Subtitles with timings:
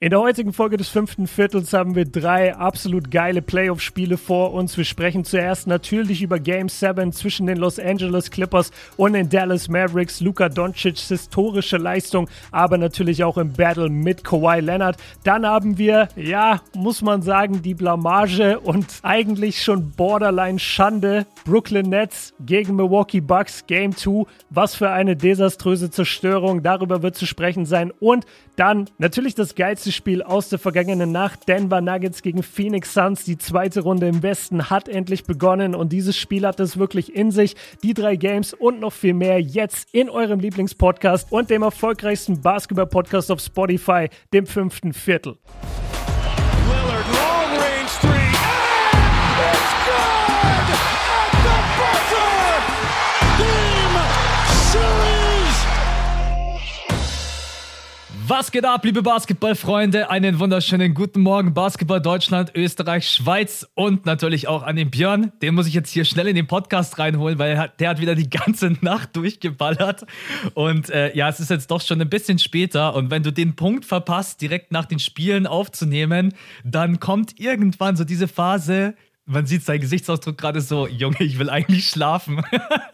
[0.00, 4.76] In der heutigen Folge des fünften Viertels haben wir drei absolut geile Playoff-Spiele vor uns.
[4.76, 9.68] Wir sprechen zuerst natürlich über Game 7 zwischen den Los Angeles Clippers und den Dallas
[9.68, 10.20] Mavericks.
[10.20, 14.98] Luka Doncic's historische Leistung, aber natürlich auch im Battle mit Kawhi Leonard.
[15.24, 21.26] Dann haben wir, ja, muss man sagen, die Blamage und eigentlich schon Borderline Schande.
[21.44, 24.26] Brooklyn Nets gegen Milwaukee Bucks Game 2.
[24.50, 26.62] Was für eine desaströse Zerstörung.
[26.62, 27.90] Darüber wird zu sprechen sein.
[27.98, 31.48] Und dann natürlich das geilste Spiel aus der vergangenen Nacht.
[31.48, 33.24] Denver Nuggets gegen Phoenix Suns.
[33.24, 37.30] Die zweite Runde im Westen hat endlich begonnen und dieses Spiel hat es wirklich in
[37.30, 37.56] sich.
[37.82, 43.30] Die drei Games und noch viel mehr jetzt in eurem Lieblingspodcast und dem erfolgreichsten Basketball-Podcast
[43.30, 45.36] auf Spotify, dem fünften Viertel.
[58.28, 60.10] Was geht ab, liebe Basketballfreunde?
[60.10, 65.32] Einen wunderschönen guten Morgen, Basketball Deutschland, Österreich, Schweiz und natürlich auch an den Björn.
[65.40, 68.28] Den muss ich jetzt hier schnell in den Podcast reinholen, weil der hat wieder die
[68.28, 70.04] ganze Nacht durchgeballert.
[70.52, 72.94] Und äh, ja, es ist jetzt doch schon ein bisschen später.
[72.94, 78.04] Und wenn du den Punkt verpasst, direkt nach den Spielen aufzunehmen, dann kommt irgendwann so
[78.04, 82.42] diese Phase, man sieht seinen Gesichtsausdruck gerade so, Junge, ich will eigentlich schlafen.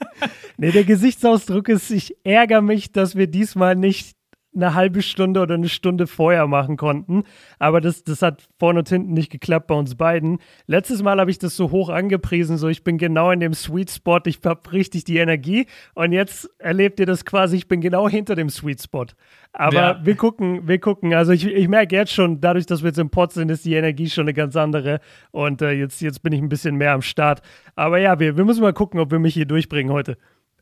[0.59, 4.15] nee, der Gesichtsausdruck ist, ich ärgere mich, dass wir diesmal nicht
[4.55, 7.25] eine halbe Stunde oder eine Stunde vorher machen konnten.
[7.59, 10.39] Aber das, das hat vorne und hinten nicht geklappt bei uns beiden.
[10.67, 13.91] Letztes Mal habe ich das so hoch angepriesen, so ich bin genau in dem Sweet
[13.91, 15.67] Spot, ich habe richtig die Energie.
[15.95, 19.07] Und jetzt erlebt ihr das quasi, ich bin genau hinter dem Sweet Spot.
[19.53, 20.01] Aber ja.
[20.03, 21.15] wir gucken, wir gucken.
[21.15, 23.75] Also ich, ich merke jetzt schon, dadurch, dass wir jetzt im Pod sind, ist die
[23.75, 25.01] Energie schon eine ganz andere.
[25.31, 27.41] Und äh, jetzt, jetzt bin ich ein bisschen mehr am Start.
[27.77, 30.17] Aber ja, wir, wir müssen mal gucken, ob wir mich hier durchbringen heute.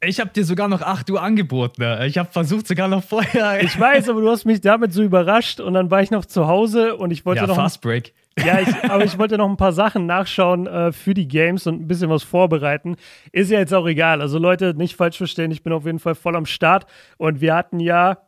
[0.05, 1.81] Ich habe dir sogar noch 8 Uhr angeboten.
[1.81, 2.07] Ne?
[2.09, 3.63] Ich habe versucht sogar noch vorher.
[3.63, 6.49] Ich weiß, aber du hast mich damit so überrascht und dann war ich noch zu
[6.49, 7.55] Hause und ich wollte ja, noch.
[7.55, 8.13] Fast Break.
[8.45, 11.83] Ja, ich, aber ich wollte noch ein paar Sachen nachschauen äh, für die Games und
[11.83, 12.97] ein bisschen was vorbereiten.
[13.31, 14.21] Ist ja jetzt auch egal.
[14.21, 16.87] Also Leute, nicht falsch verstehen, ich bin auf jeden Fall voll am Start
[17.17, 18.19] und wir hatten ja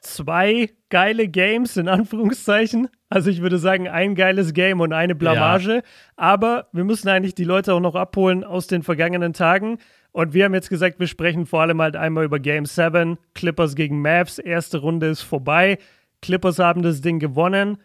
[0.00, 2.88] zwei geile Games in Anführungszeichen.
[3.10, 5.74] Also ich würde sagen, ein geiles Game und eine Blamage.
[5.74, 5.82] Ja.
[6.16, 9.78] Aber wir müssen eigentlich die Leute auch noch abholen aus den vergangenen Tagen.
[10.12, 13.74] Und wir haben jetzt gesagt, wir sprechen vor allem halt einmal über Game 7, Clippers
[13.74, 14.38] gegen Mavs.
[14.38, 15.78] Erste Runde ist vorbei.
[16.22, 17.78] Clippers haben das Ding gewonnen.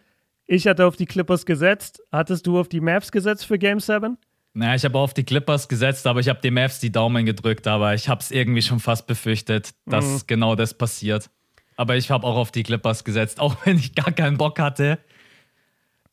[0.45, 2.01] Ich hatte auf die Clippers gesetzt.
[2.11, 4.17] Hattest du auf die Mavs gesetzt für Game 7?
[4.55, 7.65] Naja, ich habe auf die Clippers gesetzt, aber ich habe den Mavs die Daumen gedrückt,
[7.67, 10.21] aber ich habe es irgendwie schon fast befürchtet, dass mhm.
[10.27, 11.29] genau das passiert.
[11.75, 14.99] Aber ich habe auch auf die Clippers gesetzt, auch wenn ich gar keinen Bock hatte.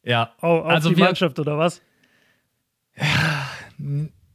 [0.03, 0.35] Ja.
[0.41, 1.83] Oh, auf also die wir, Mannschaft oder was?
[2.97, 3.47] Ja,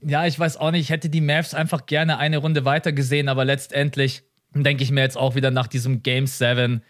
[0.07, 3.27] ja, ich weiß auch nicht, ich hätte die Mavs einfach gerne eine Runde weiter gesehen,
[3.27, 4.23] aber letztendlich
[4.53, 6.81] denke ich mir jetzt auch wieder nach diesem Game 7,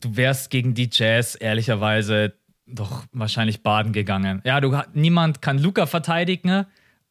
[0.00, 2.34] du wärst gegen die Jazz ehrlicherweise
[2.66, 4.40] doch wahrscheinlich baden gegangen.
[4.44, 6.66] Ja, du, niemand kann Luca verteidigen,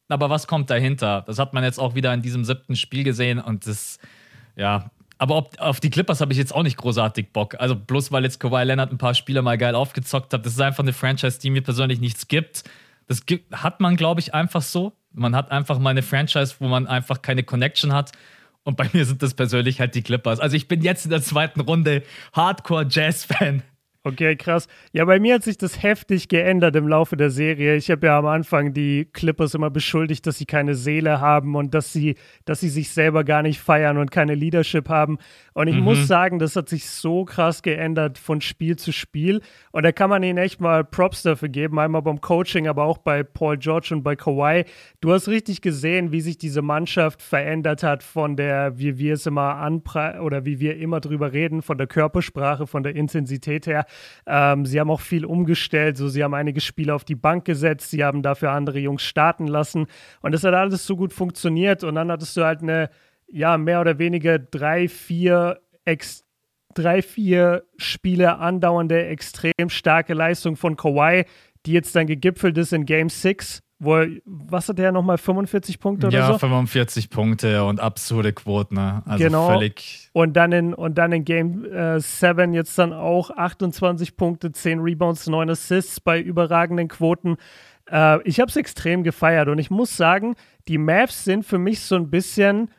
[0.08, 1.22] aber was kommt dahinter?
[1.26, 3.98] Das hat man jetzt auch wieder in diesem siebten Spiel gesehen und das,
[4.56, 7.58] ja, aber ob, auf die Clippers habe ich jetzt auch nicht großartig Bock.
[7.58, 10.60] Also bloß weil jetzt Kawhi Leonard ein paar Spieler mal geil aufgezockt hat, das ist
[10.60, 12.64] einfach eine Franchise, die mir persönlich nichts gibt.
[13.06, 14.92] Das gibt, hat man, glaube ich, einfach so.
[15.12, 18.12] Man hat einfach mal eine Franchise, wo man einfach keine Connection hat.
[18.64, 20.40] Und bei mir sind das persönlich halt die Clippers.
[20.40, 22.02] Also ich bin jetzt in der zweiten Runde
[22.32, 23.62] Hardcore Jazz-Fan.
[24.06, 24.68] Okay, krass.
[24.92, 27.74] Ja, bei mir hat sich das heftig geändert im Laufe der Serie.
[27.74, 31.74] Ich habe ja am Anfang die Clippers immer beschuldigt, dass sie keine Seele haben und
[31.74, 35.18] dass sie, dass sie sich selber gar nicht feiern und keine Leadership haben.
[35.56, 35.84] Und ich mhm.
[35.84, 39.40] muss sagen, das hat sich so krass geändert von Spiel zu Spiel.
[39.72, 42.98] Und da kann man ihnen echt mal Props dafür geben, einmal beim Coaching, aber auch
[42.98, 44.64] bei Paul George und bei Kawhi.
[45.00, 49.24] Du hast richtig gesehen, wie sich diese Mannschaft verändert hat von der, wie wir es
[49.26, 53.86] immer anpre oder wie wir immer drüber reden, von der Körpersprache, von der Intensität her
[54.26, 55.96] ähm, sie haben auch viel umgestellt.
[55.96, 57.90] So, sie haben einige Spiele auf die Bank gesetzt.
[57.90, 59.86] Sie haben dafür andere Jungs starten lassen.
[60.20, 61.84] Und das hat alles so gut funktioniert.
[61.84, 62.90] Und dann hattest du halt eine,
[63.28, 66.24] ja, mehr oder weniger drei, vier ex
[66.74, 71.24] drei, vier Spiele andauernde extrem starke Leistung von Kawhi,
[71.64, 75.80] die jetzt dann gegipfelt ist in Game 6 wo er, was hat der nochmal, 45
[75.80, 76.32] Punkte oder ja, so?
[76.32, 79.02] Ja, 45 Punkte und absurde Quoten, ne?
[79.04, 79.48] Also genau.
[79.48, 80.08] völlig.
[80.12, 84.80] Und dann in, und dann in Game äh, 7 jetzt dann auch 28 Punkte, 10
[84.80, 87.36] Rebounds, 9 Assists bei überragenden Quoten.
[87.90, 90.36] Äh, ich habe es extrem gefeiert und ich muss sagen,
[90.68, 92.70] die Mavs sind für mich so ein bisschen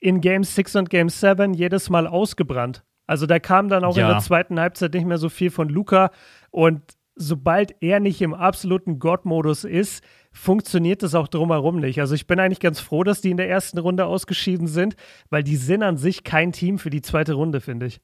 [0.00, 2.84] in Game 6 und Game 7 jedes Mal ausgebrannt.
[3.06, 4.06] Also da kam dann auch ja.
[4.06, 6.10] in der zweiten Halbzeit nicht mehr so viel von Luca
[6.50, 6.82] und
[7.16, 11.98] sobald er nicht im absoluten Gott-Modus ist, funktioniert das auch drumherum nicht.
[11.98, 14.96] Also ich bin eigentlich ganz froh, dass die in der ersten Runde ausgeschieden sind,
[15.30, 18.00] weil die sind an sich kein Team für die zweite Runde, finde ich.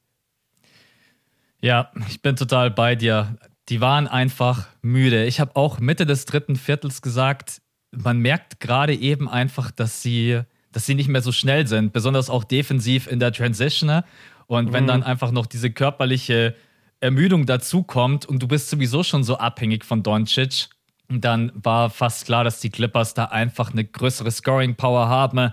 [1.61, 3.37] Ja, ich bin total bei dir.
[3.69, 5.25] Die waren einfach müde.
[5.25, 7.61] Ich habe auch Mitte des dritten Viertels gesagt,
[7.91, 10.41] man merkt gerade eben einfach, dass sie,
[10.73, 14.01] dass sie nicht mehr so schnell sind, besonders auch defensiv in der Transition.
[14.47, 14.73] Und mhm.
[14.73, 16.55] wenn dann einfach noch diese körperliche
[16.99, 20.69] Ermüdung dazukommt und du bist sowieso schon so abhängig von Doncic,
[21.09, 25.51] dann war fast klar, dass die Clippers da einfach eine größere Scoring-Power haben.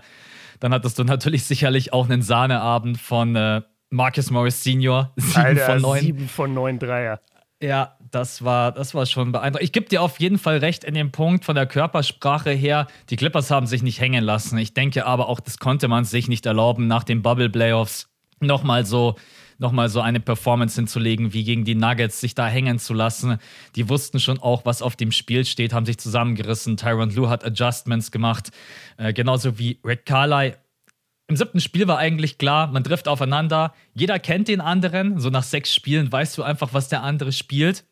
[0.59, 5.11] Dann hattest du natürlich sicherlich auch einen Sahneabend von äh, Marcus Morris Senior.
[5.17, 5.99] Sieben Alter, von neun.
[5.99, 7.21] Sieben von neun Dreier.
[7.61, 9.63] Ja, das war, das war schon beeindruckend.
[9.63, 12.87] Ich gebe dir auf jeden Fall recht in dem Punkt von der Körpersprache her.
[13.09, 14.57] Die Clippers haben sich nicht hängen lassen.
[14.57, 18.09] Ich denke aber auch, das konnte man sich nicht erlauben, nach den Bubble Playoffs
[18.39, 19.15] nochmal so
[19.61, 23.37] nochmal so eine Performance hinzulegen, wie gegen die Nuggets, sich da hängen zu lassen.
[23.75, 26.77] Die wussten schon auch, was auf dem Spiel steht, haben sich zusammengerissen.
[26.77, 28.49] Tyron Lue hat Adjustments gemacht,
[28.97, 30.53] äh, genauso wie Rick Carly.
[31.27, 33.73] Im siebten Spiel war eigentlich klar, man trifft aufeinander.
[33.93, 35.19] Jeder kennt den anderen.
[35.19, 37.85] So nach sechs Spielen weißt du einfach, was der andere spielt.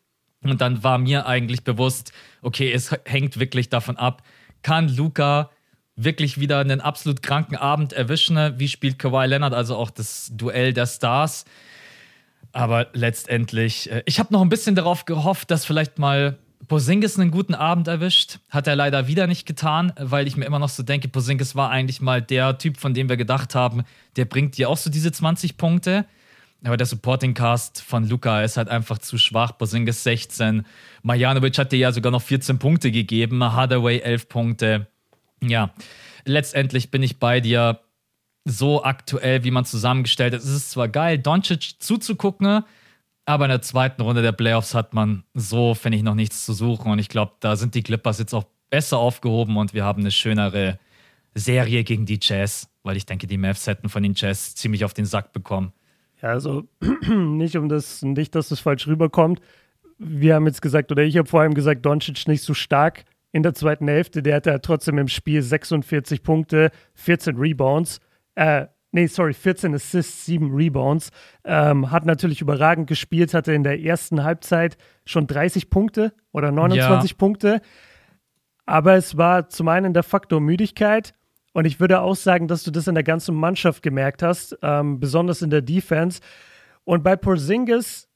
[0.44, 4.24] Und dann war mir eigentlich bewusst, okay, es hängt wirklich davon ab,
[4.62, 5.50] kann Luca
[5.95, 8.38] wirklich wieder einen absolut kranken Abend erwischen.
[8.57, 11.45] Wie spielt Kawhi Leonard, also auch das Duell der Stars.
[12.51, 16.38] Aber letztendlich, äh, ich habe noch ein bisschen darauf gehofft, dass vielleicht mal
[16.68, 18.39] Posingis einen guten Abend erwischt.
[18.50, 21.69] Hat er leider wieder nicht getan, weil ich mir immer noch so denke, Posingis war
[21.69, 23.83] eigentlich mal der Typ, von dem wir gedacht haben,
[24.15, 26.06] der bringt dir auch so diese 20 Punkte.
[26.63, 29.57] Aber der Supporting Cast von Luca ist halt einfach zu schwach.
[29.57, 30.65] Posingis 16.
[31.03, 33.44] Marjanovic hat dir ja sogar noch 14 Punkte gegeben.
[33.44, 34.88] Hardaway 11 Punkte
[35.44, 35.73] ja,
[36.25, 37.79] letztendlich bin ich bei dir
[38.45, 40.45] so aktuell, wie man zusammengestellt ist.
[40.45, 42.63] Es ist zwar geil, Doncic zuzugucken,
[43.25, 46.53] aber in der zweiten Runde der Playoffs hat man so, finde ich, noch nichts zu
[46.53, 46.91] suchen.
[46.91, 50.11] Und ich glaube, da sind die Clippers jetzt auch besser aufgehoben und wir haben eine
[50.11, 50.79] schönere
[51.35, 54.94] Serie gegen die Jazz, weil ich denke, die Mavs hätten von den Jazz ziemlich auf
[54.94, 55.73] den Sack bekommen.
[56.21, 56.63] Ja, also
[57.07, 59.39] nicht um das, nicht, dass das falsch rüberkommt.
[59.98, 63.44] Wir haben jetzt gesagt, oder ich habe vor allem gesagt, Doncic nicht so stark in
[63.44, 64.24] der zweiten Hälfte.
[64.24, 68.00] Der hatte trotzdem im Spiel 46 Punkte, 14 Rebounds.
[68.36, 71.10] Äh, nee, sorry, 14 Assists, 7 Rebounds.
[71.44, 77.12] Ähm, hat natürlich überragend gespielt, hatte in der ersten Halbzeit schon 30 Punkte oder 29
[77.12, 77.18] ja.
[77.18, 77.62] Punkte.
[78.66, 81.13] Aber es war zum einen der Faktor Müdigkeit.
[81.59, 85.01] Und ich würde auch sagen, dass du das in der ganzen Mannschaft gemerkt hast, ähm,
[85.01, 86.21] besonders in der Defense.
[86.85, 88.07] Und bei Porzingis,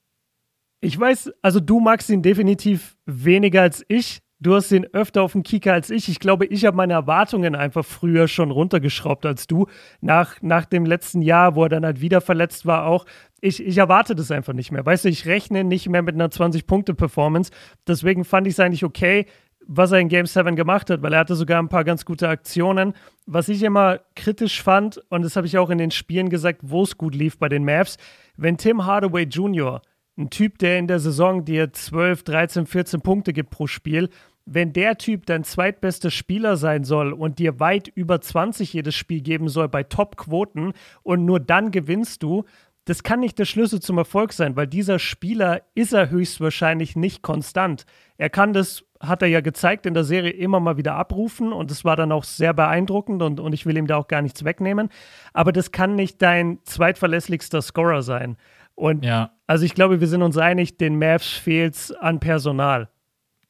[0.79, 4.21] ich weiß, also du magst ihn definitiv weniger als ich.
[4.39, 6.07] Du hast ihn öfter auf dem Kicker als ich.
[6.07, 9.67] Ich glaube, ich habe meine Erwartungen einfach früher schon runtergeschraubt als du.
[9.99, 13.05] Nach, nach dem letzten Jahr, wo er dann halt wieder verletzt war, auch.
[13.41, 14.85] Ich, ich erwarte das einfach nicht mehr.
[14.85, 17.51] Weißt du, ich rechne nicht mehr mit einer 20-Punkte-Performance.
[17.85, 19.25] Deswegen fand ich es eigentlich okay,
[19.68, 22.27] was er in Game 7 gemacht hat, weil er hatte sogar ein paar ganz gute
[22.27, 22.94] Aktionen.
[23.25, 26.83] Was ich immer kritisch fand, und das habe ich auch in den Spielen gesagt, wo
[26.83, 27.98] es gut lief bei den Mavs,
[28.38, 29.81] wenn Tim Hardaway Jr.,
[30.18, 34.10] ein Typ, der in der Saison dir 12, 13, 14 Punkte gibt pro Spiel,
[34.45, 39.21] wenn der Typ dein zweitbester Spieler sein soll und dir weit über 20 jedes Spiel
[39.21, 42.44] geben soll bei Top-Quoten und nur dann gewinnst du,
[42.86, 47.21] das kann nicht der Schlüssel zum Erfolg sein, weil dieser Spieler ist er höchstwahrscheinlich nicht
[47.21, 47.86] konstant.
[48.18, 51.69] Er kann das, hat er ja gezeigt, in der Serie immer mal wieder abrufen und
[51.69, 54.44] das war dann auch sehr beeindruckend und, und ich will ihm da auch gar nichts
[54.44, 54.89] wegnehmen.
[55.33, 58.38] Aber das kann nicht dein zweitverlässlichster Scorer sein.
[58.75, 59.31] Und ja.
[59.45, 62.89] also ich glaube, wir sind uns einig, den Mavs fehlt es an Personal.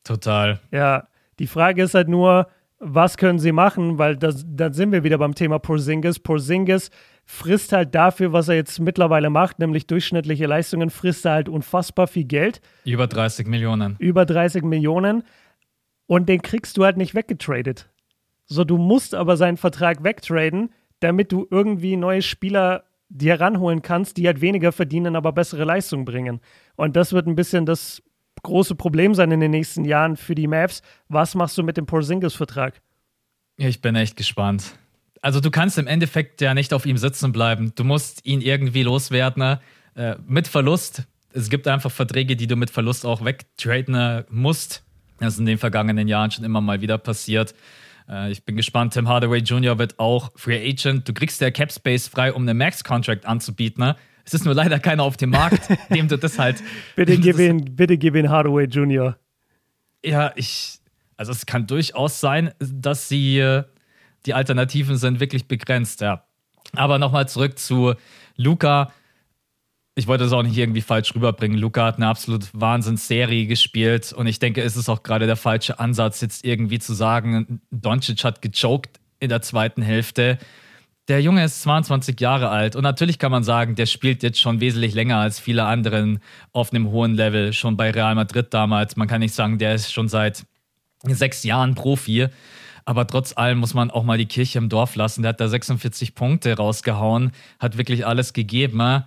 [0.03, 0.59] Total.
[0.71, 1.07] Ja,
[1.39, 2.47] die Frage ist halt nur,
[2.79, 3.97] was können sie machen?
[3.97, 6.19] Weil das, da sind wir wieder beim Thema Porzingis.
[6.19, 6.89] Porzingis
[7.25, 12.07] frisst halt dafür, was er jetzt mittlerweile macht, nämlich durchschnittliche Leistungen, frisst er halt unfassbar
[12.07, 12.61] viel Geld.
[12.83, 13.95] Über 30 Millionen.
[13.99, 15.23] Über 30 Millionen.
[16.13, 17.89] Und den kriegst du halt nicht weggetradet.
[18.45, 24.17] So, du musst aber seinen Vertrag wegtraden, damit du irgendwie neue Spieler dir ranholen kannst,
[24.17, 26.39] die halt weniger verdienen, aber bessere Leistungen bringen.
[26.75, 28.03] Und das wird ein bisschen das
[28.43, 30.83] große Problem sein in den nächsten Jahren für die Mavs.
[31.09, 32.79] Was machst du mit dem Porzingis-Vertrag?
[33.57, 34.77] Ich bin echt gespannt.
[35.23, 37.71] Also du kannst im Endeffekt ja nicht auf ihm sitzen bleiben.
[37.73, 39.57] Du musst ihn irgendwie loswerden.
[39.95, 41.07] Äh, mit Verlust.
[41.31, 44.83] Es gibt einfach Verträge, die du mit Verlust auch wegtraden äh, musst.
[45.19, 47.53] Das ist in den vergangenen Jahren schon immer mal wieder passiert.
[48.09, 48.93] Äh, ich bin gespannt.
[48.93, 49.77] Tim Hardaway Jr.
[49.77, 51.07] wird auch Free Agent.
[51.07, 53.83] Du kriegst ja Cap Space frei, um einen Max-Contract anzubieten.
[53.83, 53.95] Ne?
[54.25, 56.63] Es ist nur leider keiner auf dem Markt, dem du das halt.
[56.95, 59.17] bitte gib ihn, bitte gib ihn Hardaway Jr.
[60.03, 60.79] Ja, ich.
[61.15, 63.63] Also es kann durchaus sein, dass sie äh,
[64.25, 66.25] die Alternativen sind wirklich begrenzt, ja.
[66.75, 67.93] Aber nochmal zurück zu
[68.35, 68.91] Luca.
[69.95, 71.57] Ich wollte das auch nicht irgendwie falsch rüberbringen.
[71.57, 75.79] Luca hat eine absolut Wahnsinnsserie gespielt und ich denke, es ist auch gerade der falsche
[75.79, 80.39] Ansatz, jetzt irgendwie zu sagen, Doncic hat gechoked in der zweiten Hälfte
[81.07, 84.61] der Junge ist 22 Jahre alt und natürlich kann man sagen, der spielt jetzt schon
[84.61, 86.19] wesentlich länger als viele anderen
[86.53, 88.95] auf einem hohen Level, schon bei Real Madrid damals.
[88.95, 90.45] Man kann nicht sagen, der ist schon seit
[91.03, 92.27] sechs Jahren Profi.
[92.85, 95.21] Aber trotz allem muss man auch mal die Kirche im Dorf lassen.
[95.21, 99.03] Der hat da 46 Punkte rausgehauen, hat wirklich alles gegeben.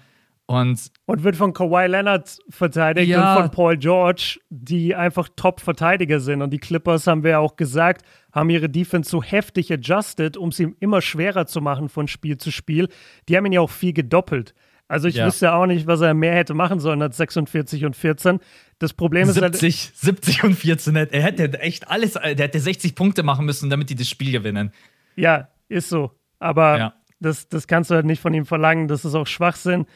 [0.48, 3.34] Und, und wird von Kawhi Leonard verteidigt ja.
[3.34, 6.40] und von Paul George, die einfach Top-Verteidiger sind.
[6.40, 10.52] Und die Clippers, haben wir ja auch gesagt, haben ihre Defense so heftig adjusted, um
[10.52, 12.88] sie immer schwerer zu machen von Spiel zu Spiel.
[13.28, 14.54] Die haben ihn ja auch viel gedoppelt.
[14.88, 15.26] Also ich ja.
[15.26, 18.38] wüsste auch nicht, was er mehr hätte machen sollen als 46 und 14.
[18.78, 20.94] Das Problem ist 70, halt, 70 und 14.
[20.94, 24.72] Er hätte echt alles, der hätte 60 Punkte machen müssen, damit die das Spiel gewinnen.
[25.16, 26.12] Ja, ist so.
[26.38, 26.94] Aber ja.
[27.18, 28.86] das, das kannst du halt nicht von ihm verlangen.
[28.86, 29.86] Das ist auch Schwachsinn.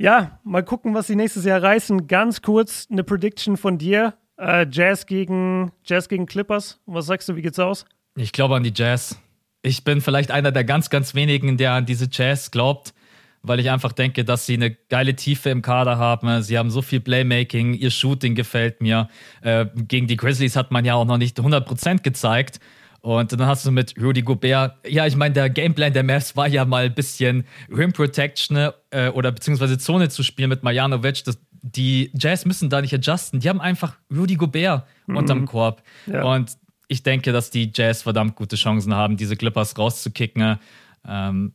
[0.00, 2.06] Ja, mal gucken, was sie nächstes Jahr reißen.
[2.06, 4.14] Ganz kurz eine Prediction von dir.
[4.38, 6.80] Äh, Jazz, gegen, Jazz gegen Clippers.
[6.86, 7.84] Was sagst du, wie geht's aus?
[8.16, 9.20] Ich glaube an die Jazz.
[9.60, 12.94] Ich bin vielleicht einer der ganz, ganz wenigen, der an diese Jazz glaubt,
[13.42, 16.40] weil ich einfach denke, dass sie eine geile Tiefe im Kader haben.
[16.40, 19.08] Sie haben so viel Playmaking, ihr Shooting gefällt mir.
[19.42, 22.58] Äh, gegen die Grizzlies hat man ja auch noch nicht 100% gezeigt.
[23.02, 26.48] Und dann hast du mit Rudy Gobert, ja, ich meine, der Gameplan der Mavs war
[26.48, 31.24] ja mal ein bisschen Rim Protection äh, oder beziehungsweise Zone zu spielen mit Marjanovic.
[31.24, 33.40] Das, die Jazz müssen da nicht adjusten.
[33.40, 35.16] Die haben einfach Rudy Gobert mhm.
[35.16, 35.82] unterm Korb.
[36.06, 36.24] Ja.
[36.24, 36.56] Und
[36.88, 40.58] ich denke, dass die Jazz verdammt gute Chancen haben, diese Clippers rauszukicken.
[41.06, 41.54] Ähm,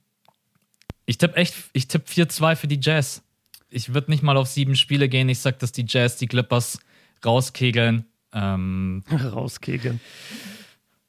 [1.06, 3.22] ich tippe echt, ich tippe 4-2 für die Jazz.
[3.70, 5.30] Ich würde nicht mal auf sieben Spiele gehen.
[5.30, 6.80] Ich sage, dass die Jazz die Clippers
[7.24, 8.06] rauskegeln.
[8.34, 10.00] Ähm, rauskegeln.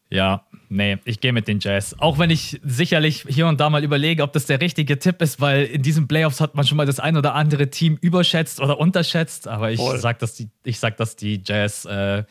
[0.08, 1.96] Ja, nee, ich gehe mit den Jazz.
[1.98, 5.40] Auch wenn ich sicherlich hier und da mal überlege, ob das der richtige Tipp ist,
[5.40, 8.78] weil in diesen Playoffs hat man schon mal das ein oder andere Team überschätzt oder
[8.78, 9.48] unterschätzt.
[9.48, 12.22] Aber ich sage, dass die, ich sag, dass die Jazz äh,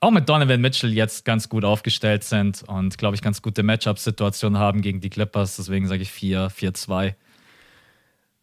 [0.00, 4.58] auch mit Donovan Mitchell jetzt ganz gut aufgestellt sind und, glaube ich, ganz gute Matchup-Situationen
[4.58, 5.56] haben gegen die Clippers.
[5.56, 7.14] Deswegen sage ich 4-4-2.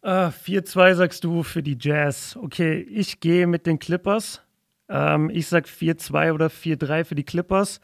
[0.04, 2.38] Uh, 4-2 sagst du für die Jazz.
[2.40, 4.40] Okay, ich gehe mit den Clippers.
[4.88, 7.80] Ähm, ich sage 4-2 oder 4-3 für die Clippers.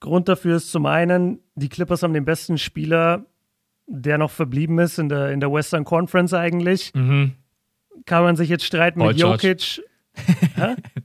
[0.00, 3.26] Grund dafür ist zum einen, die Clippers haben den besten Spieler,
[3.86, 6.92] der noch verblieben ist in der, in der Western Conference eigentlich.
[6.94, 7.32] Mhm.
[8.06, 9.82] Kann man sich jetzt streiten Paul mit Jokic.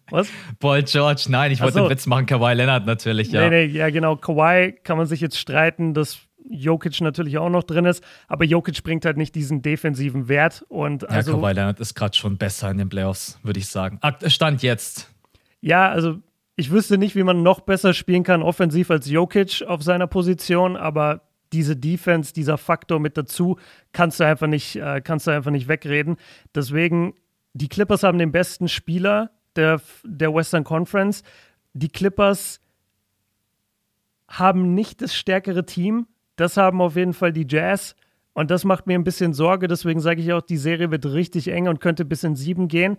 [0.10, 0.28] Was?
[0.60, 1.88] Paul George, nein, ich wollte so.
[1.88, 3.50] den Witz machen, Kawhi Leonard natürlich, ja.
[3.50, 4.16] Nee, nee, ja, genau.
[4.16, 6.20] Kawhi kann man sich jetzt streiten, dass
[6.50, 10.66] Jokic natürlich auch noch drin ist, aber Jokic bringt halt nicht diesen defensiven Wert.
[10.68, 14.00] Und also, ja, Kawhi Leonard ist gerade schon besser in den Playoffs, würde ich sagen.
[14.28, 15.10] Stand jetzt.
[15.62, 16.20] Ja, also
[16.56, 20.78] ich wüsste nicht, wie man noch besser spielen kann, offensiv als Jokic auf seiner Position,
[20.78, 23.58] aber diese Defense, dieser Faktor mit dazu,
[23.92, 26.18] kannst du einfach nicht, äh, kannst du einfach nicht wegreden.
[26.54, 27.14] Deswegen,
[27.54, 31.24] die Clippers haben den besten Spieler der, der Western Conference.
[31.74, 32.60] Die Clippers
[34.28, 36.08] haben nicht das stärkere Team.
[36.36, 37.96] Das haben auf jeden Fall die Jazz.
[38.34, 39.68] Und das macht mir ein bisschen Sorge.
[39.68, 42.98] Deswegen sage ich auch, die Serie wird richtig eng und könnte bis in sieben gehen.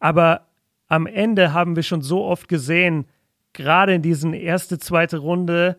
[0.00, 0.48] Aber
[0.92, 3.06] am Ende haben wir schon so oft gesehen,
[3.54, 5.78] gerade in diesen erste, zweite Runde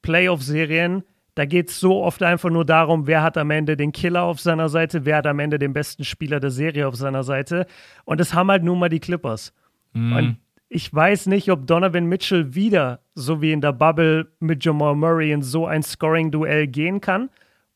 [0.00, 1.02] Playoff-Serien,
[1.34, 4.40] da geht es so oft einfach nur darum, wer hat am Ende den Killer auf
[4.40, 7.66] seiner Seite, wer hat am Ende den besten Spieler der Serie auf seiner Seite.
[8.06, 9.52] Und das haben halt nun mal die Clippers.
[9.92, 10.16] Mhm.
[10.16, 10.36] Und
[10.70, 15.32] ich weiß nicht, ob Donovan Mitchell wieder, so wie in der Bubble mit Jamal Murray,
[15.32, 17.28] in so ein Scoring-Duell gehen kann.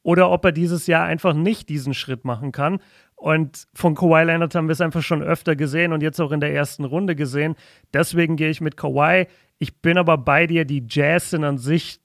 [0.02, 2.78] Oder ob er dieses Jahr einfach nicht diesen Schritt machen kann
[3.18, 6.38] und von Kawhi Leonard haben wir es einfach schon öfter gesehen und jetzt auch in
[6.38, 7.56] der ersten Runde gesehen.
[7.92, 9.26] Deswegen gehe ich mit Kawhi.
[9.58, 11.98] Ich bin aber bei dir, die Jazz sind an sich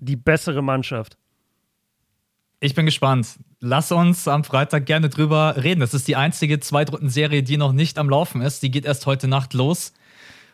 [0.00, 1.16] die bessere Mannschaft.
[2.58, 3.38] Ich bin gespannt.
[3.60, 5.78] Lass uns am Freitag gerne drüber reden.
[5.78, 8.64] Das ist die einzige Zweitrundenserie, die noch nicht am Laufen ist.
[8.64, 9.92] Die geht erst heute Nacht los.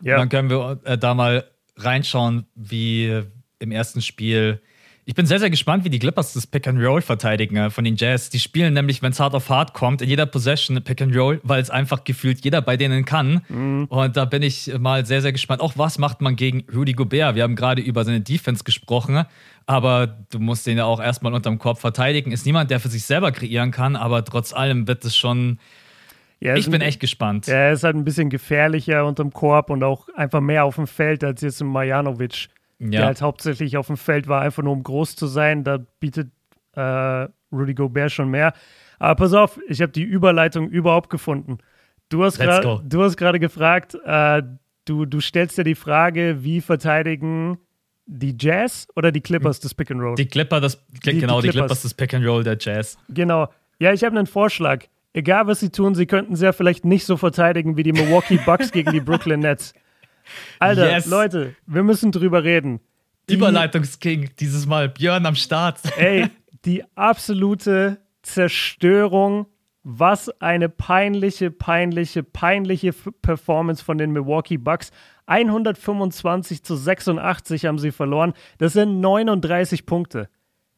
[0.02, 0.16] Ja.
[0.16, 3.22] Und dann können wir äh, da mal reinschauen, wie
[3.58, 4.60] im ersten Spiel
[5.06, 7.84] ich bin sehr, sehr gespannt, wie die Clippers das Pick and Roll verteidigen äh, von
[7.84, 8.30] den Jazz.
[8.30, 11.40] Die spielen nämlich, wenn es hart auf hart kommt, in jeder Possession Pick and Roll,
[11.42, 13.42] weil es einfach gefühlt jeder bei denen kann.
[13.48, 13.84] Mhm.
[13.90, 15.60] Und da bin ich mal sehr, sehr gespannt.
[15.60, 17.34] Auch was macht man gegen Rudy Gobert?
[17.34, 19.26] Wir haben gerade über seine Defense gesprochen,
[19.66, 22.32] aber du musst den ja auch erstmal unterm Korb verteidigen.
[22.32, 25.58] Ist niemand, der für sich selber kreieren kann, aber trotz allem wird es schon.
[26.40, 27.46] Ja, ich bin echt gespannt.
[27.46, 30.86] Ja, er ist halt ein bisschen gefährlicher unterm Korb und auch einfach mehr auf dem
[30.86, 32.90] Feld als jetzt ein Marjanovic ja.
[32.90, 35.64] der halt hauptsächlich auf dem Feld war, einfach nur um groß zu sein.
[35.64, 36.30] Da bietet
[36.74, 38.52] äh, Rudy Gobert schon mehr.
[38.98, 41.58] Aber pass auf, ich habe die Überleitung überhaupt gefunden.
[42.08, 44.42] Du hast gerade gefragt, äh,
[44.84, 47.58] du, du stellst dir die Frage, wie verteidigen
[48.06, 50.14] die Jazz oder die Clippers das Pick and Roll?
[50.14, 51.52] Die Clipper, das, die, genau, die Clippers.
[51.52, 52.98] die Clippers das Pick and Roll der Jazz.
[53.08, 53.48] Genau.
[53.78, 54.84] Ja, ich habe einen Vorschlag.
[55.12, 58.38] Egal, was sie tun, sie könnten sie ja vielleicht nicht so verteidigen wie die Milwaukee
[58.44, 59.72] Bucks gegen die Brooklyn Nets.
[60.58, 61.06] Alter, yes.
[61.06, 62.80] Leute, wir müssen drüber reden.
[63.28, 65.80] Die, Überleitungsking, dieses Mal Björn am Start.
[65.96, 66.26] Ey,
[66.64, 69.46] die absolute Zerstörung.
[69.86, 74.90] Was eine peinliche, peinliche, peinliche Performance von den Milwaukee Bucks.
[75.26, 78.32] 125 zu 86 haben sie verloren.
[78.56, 80.30] Das sind 39 Punkte.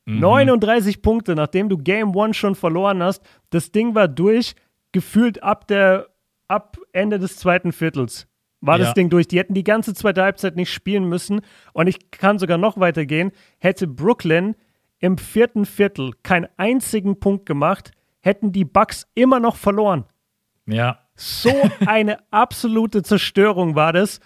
[0.06, 0.20] Mhm.
[0.20, 3.22] 39 Punkte, nachdem du Game One schon verloren hast.
[3.50, 4.56] Das Ding war durch,
[4.90, 6.08] gefühlt ab der
[6.48, 8.26] ab Ende des zweiten Viertels
[8.66, 8.84] war ja.
[8.84, 9.28] das Ding durch.
[9.28, 11.40] Die hätten die ganze zweite Halbzeit nicht spielen müssen.
[11.72, 13.32] Und ich kann sogar noch weitergehen.
[13.58, 14.56] Hätte Brooklyn
[14.98, 20.04] im vierten Viertel keinen einzigen Punkt gemacht, hätten die Bucks immer noch verloren.
[20.66, 21.00] Ja.
[21.14, 21.52] So
[21.86, 24.20] eine absolute Zerstörung war das.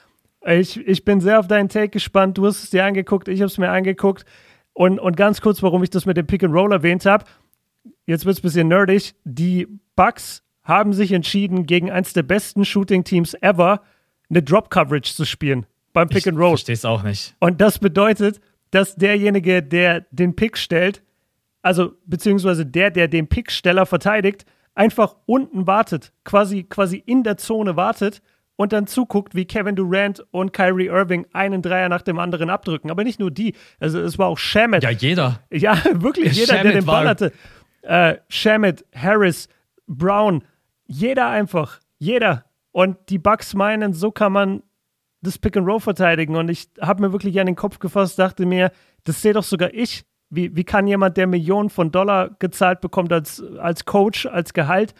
[0.46, 2.38] Ich, ich bin sehr auf deinen Take gespannt.
[2.38, 4.24] Du hast es dir angeguckt, ich habe es mir angeguckt.
[4.72, 7.24] Und, und ganz kurz, warum ich das mit dem Pick and Roll erwähnt habe.
[8.06, 9.14] Jetzt wird es ein bisschen nerdig.
[9.24, 13.82] Die Bucks haben sich entschieden, gegen eins der besten Shooting-Teams ever
[14.30, 16.54] eine Drop-Coverage zu spielen beim Pick and Roll.
[16.54, 17.34] Ich verstehe es auch nicht.
[17.40, 21.02] Und das bedeutet, dass derjenige, der den Pick stellt,
[21.62, 27.76] also beziehungsweise der, der den Picksteller verteidigt, einfach unten wartet, quasi, quasi in der Zone
[27.76, 28.22] wartet
[28.56, 32.90] und dann zuguckt, wie Kevin Durant und Kyrie Irving einen Dreier nach dem anderen abdrücken.
[32.90, 34.82] Aber nicht nur die, also es war auch Shamet.
[34.82, 35.40] Ja, jeder.
[35.50, 37.32] Ja, wirklich, jeder, Shamet der den Ball hatte.
[37.82, 39.48] Äh, Shamet, Harris,
[39.86, 40.44] Brown,
[40.86, 42.44] jeder einfach, jeder.
[42.72, 44.62] Und die Bucks meinen, so kann man
[45.22, 46.36] das Pick and Roll verteidigen.
[46.36, 48.70] Und ich habe mir wirklich an den Kopf gefasst, dachte mir,
[49.04, 50.04] das sehe doch sogar ich.
[50.30, 54.94] Wie, wie kann jemand, der Millionen von Dollar gezahlt bekommt als, als Coach, als Gehalt,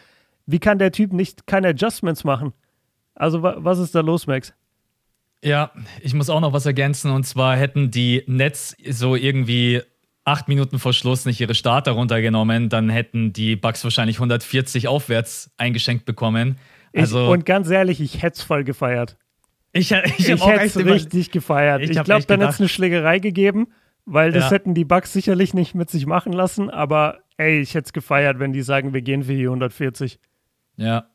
[0.45, 2.53] wie kann der Typ nicht keine Adjustments machen?
[3.15, 4.53] Also, wa was ist da los, Max?
[5.43, 7.11] Ja, ich muss auch noch was ergänzen.
[7.11, 9.81] Und zwar hätten die Nets so irgendwie
[10.23, 15.51] acht Minuten vor Schluss nicht ihre Starter runtergenommen, dann hätten die Bucks wahrscheinlich 140 aufwärts
[15.57, 16.57] eingeschenkt bekommen.
[16.95, 19.17] Also, ich, und ganz ehrlich, ich hätte es voll gefeiert.
[19.73, 21.81] Ich, ich, ich hätte es richtig gefeiert.
[21.81, 23.67] Ich, ich glaube, dann hätte es eine Schlägerei gegeben,
[24.05, 24.51] weil das ja.
[24.51, 26.69] hätten die Bugs sicherlich nicht mit sich machen lassen.
[26.69, 30.19] Aber ey, ich hätte es gefeiert, wenn die sagen, wir gehen für die 140.
[30.75, 31.07] Ja,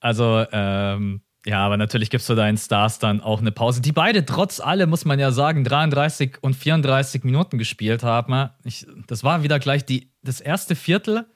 [0.00, 4.26] also ähm, ja, aber natürlich gibst du deinen Stars dann auch eine Pause, die beide
[4.26, 8.50] trotz allem, muss man ja sagen, 33 und 34 Minuten gespielt haben.
[8.64, 11.26] Ich, das war wieder gleich die, das erste Viertel.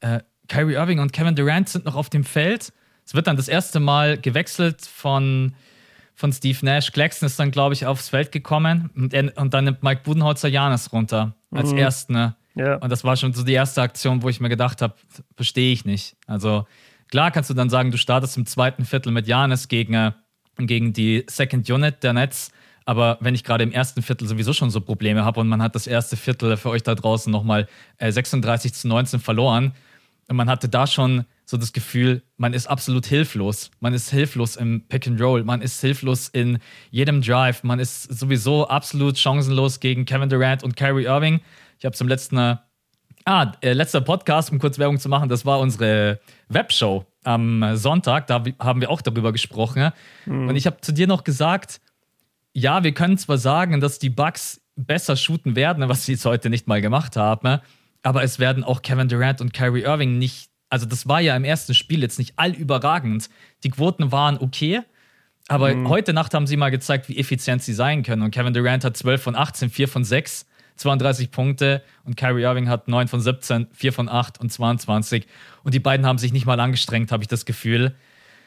[0.00, 0.20] Äh,
[0.52, 2.74] Kyrie Irving und Kevin Durant sind noch auf dem Feld.
[3.06, 5.54] Es wird dann das erste Mal gewechselt von,
[6.14, 6.92] von Steve Nash.
[6.92, 10.48] Claxton ist dann, glaube ich, aufs Feld gekommen und, er, und dann nimmt Mike Budenholzer
[10.48, 11.78] Janis runter als mhm.
[11.78, 12.12] ersten.
[12.12, 12.36] Ne?
[12.54, 12.76] Ja.
[12.76, 14.94] Und das war schon so die erste Aktion, wo ich mir gedacht habe,
[15.36, 16.16] verstehe ich nicht.
[16.26, 16.66] Also
[17.08, 20.12] klar kannst du dann sagen, du startest im zweiten Viertel mit Janis gegen, äh,
[20.58, 22.52] gegen die Second Unit der Nets.
[22.84, 25.74] Aber wenn ich gerade im ersten Viertel sowieso schon so Probleme habe und man hat
[25.74, 29.72] das erste Viertel für euch da draußen nochmal äh, 36 zu 19 verloren
[30.28, 33.70] und man hatte da schon so das Gefühl, man ist absolut hilflos.
[33.80, 36.58] Man ist hilflos im Pick and Roll, man ist hilflos in
[36.90, 41.40] jedem Drive, man ist sowieso absolut chancenlos gegen Kevin Durant und Kyrie Irving.
[41.78, 42.58] Ich habe im letzten
[43.24, 48.26] Ah, äh, letzter Podcast, um kurz Werbung zu machen, das war unsere Webshow am Sonntag.
[48.26, 49.92] Da haben wir auch darüber gesprochen.
[50.26, 50.48] Mhm.
[50.48, 51.80] Und ich habe zu dir noch gesagt,
[52.52, 56.50] ja, wir können zwar sagen, dass die Bugs besser shooten werden, was sie jetzt heute
[56.50, 57.60] nicht mal gemacht haben,
[58.02, 61.44] aber es werden auch Kevin Durant und Kyrie Irving nicht also das war ja im
[61.44, 63.28] ersten Spiel jetzt nicht allüberragend.
[63.62, 64.80] Die Quoten waren okay,
[65.46, 65.86] aber mhm.
[65.90, 68.22] heute Nacht haben sie mal gezeigt, wie effizient sie sein können.
[68.22, 72.70] Und Kevin Durant hat 12 von 18, 4 von 6, 32 Punkte und Kyrie Irving
[72.70, 75.26] hat 9 von 17, 4 von 8 und 22.
[75.62, 77.94] Und die beiden haben sich nicht mal angestrengt, habe ich das Gefühl.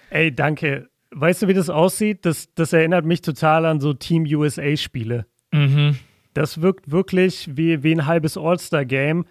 [0.10, 0.90] Ey, danke.
[1.12, 2.26] Weißt du, wie das aussieht?
[2.26, 5.28] Das, das erinnert mich total an so Team USA-Spiele.
[5.52, 6.00] Mhm.
[6.34, 9.26] Das wirkt wirklich wie, wie ein halbes All-Star-Game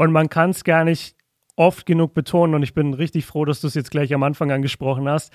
[0.00, 1.14] und man kann es gar nicht
[1.56, 4.50] oft genug betonen und ich bin richtig froh, dass du es jetzt gleich am Anfang
[4.50, 5.30] angesprochen hast.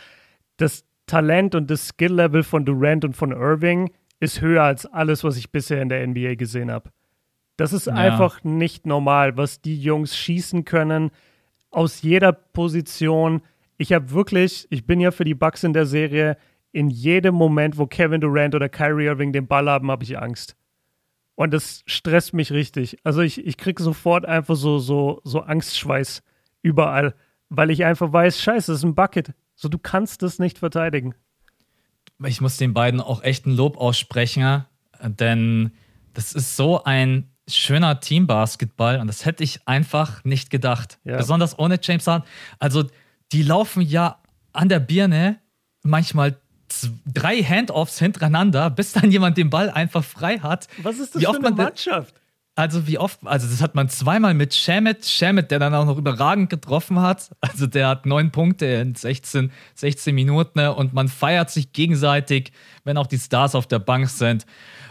[0.58, 5.38] Das Talent und das Skill-Level von Durant und von Irving ist höher als alles, was
[5.38, 6.90] ich bisher in der NBA gesehen habe.
[7.58, 7.94] Das ist ja.
[7.94, 11.12] einfach nicht normal, was die Jungs schießen können
[11.70, 13.44] aus jeder Position.
[13.78, 16.38] Ich habe wirklich, ich bin ja für die Bucks in der Serie,
[16.72, 20.56] in jedem Moment, wo Kevin Durant oder Kyrie Irving den Ball haben, habe ich Angst.
[21.36, 22.98] Und das stresst mich richtig.
[23.04, 26.24] Also ich, ich kriege sofort einfach so, so, so Angstschweiß
[26.62, 27.14] überall,
[27.50, 29.34] weil ich einfach weiß, scheiße, das ist ein Bucket.
[29.56, 31.14] So, du kannst das nicht verteidigen.
[32.24, 34.66] Ich muss den beiden auch echt ein Lob aussprechen,
[35.04, 35.72] denn
[36.14, 41.00] das ist so ein schöner Teambasketball und das hätte ich einfach nicht gedacht.
[41.04, 41.18] Ja.
[41.18, 42.28] Besonders ohne James Harden.
[42.60, 42.86] Also,
[43.32, 44.22] die laufen ja
[44.54, 45.40] an der Birne
[45.84, 46.38] manchmal
[47.06, 50.68] drei Handoffs hintereinander, bis dann jemand den Ball einfach frei hat.
[50.82, 52.16] Was ist das wie für eine Mannschaft?
[52.58, 55.98] Also wie oft, also das hat man zweimal mit Shamet, Shamet, der dann auch noch
[55.98, 57.32] überragend getroffen hat.
[57.42, 60.74] Also der hat neun Punkte in 16, 16 Minuten ne?
[60.74, 62.54] und man feiert sich gegenseitig,
[62.86, 64.46] wenn auch die Stars auf der Bank sind.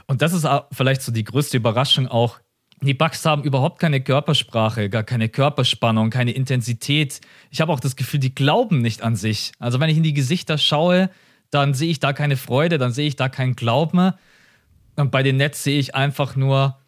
[0.06, 2.38] Und das ist vielleicht so die größte Überraschung auch
[2.84, 7.20] die Bugs haben überhaupt keine Körpersprache, gar keine Körperspannung, keine Intensität.
[7.50, 9.52] Ich habe auch das Gefühl, die glauben nicht an sich.
[9.58, 11.08] Also wenn ich in die Gesichter schaue,
[11.54, 14.12] dann sehe ich da keine Freude, dann sehe ich da keinen Glauben.
[14.96, 16.78] Und bei den Nets sehe ich einfach nur,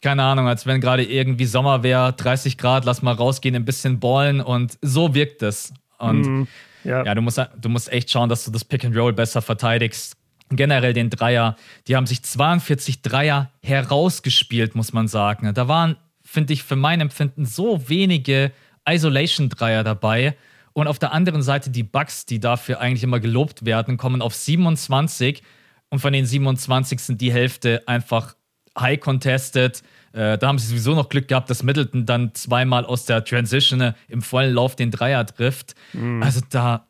[0.00, 4.00] keine Ahnung, als wenn gerade irgendwie Sommer wäre, 30 Grad, lass mal rausgehen, ein bisschen
[4.00, 5.72] ballen und so wirkt es.
[5.98, 6.48] Und mm,
[6.84, 9.40] ja, ja du, musst, du musst echt schauen, dass du das Pick and Roll besser
[9.40, 10.16] verteidigst
[10.50, 11.56] generell den Dreier,
[11.88, 15.52] die haben sich 42 Dreier herausgespielt, muss man sagen.
[15.54, 18.52] Da waren, finde ich, für mein Empfinden so wenige
[18.88, 20.36] Isolation-Dreier dabei.
[20.74, 24.34] Und auf der anderen Seite die Bucks, die dafür eigentlich immer gelobt werden, kommen auf
[24.34, 25.42] 27
[25.88, 28.34] und von den 27 sind die Hälfte einfach
[28.76, 29.82] high contested.
[30.12, 33.80] Äh, da haben sie sowieso noch Glück gehabt, dass Middleton dann zweimal aus der Transition
[33.80, 35.76] äh, im vollen Lauf den Dreier trifft.
[35.92, 36.20] Mhm.
[36.22, 36.88] Also da,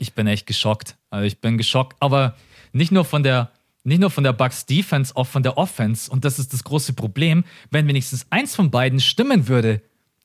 [0.00, 0.96] ich bin echt geschockt.
[1.10, 2.34] Also ich bin geschockt, aber
[2.72, 3.52] nicht nur von der
[3.86, 6.10] nicht nur von der Bucks Defense, auch von der Offense.
[6.10, 9.82] Und das ist das große Problem, wenn wenigstens eins von beiden stimmen würde.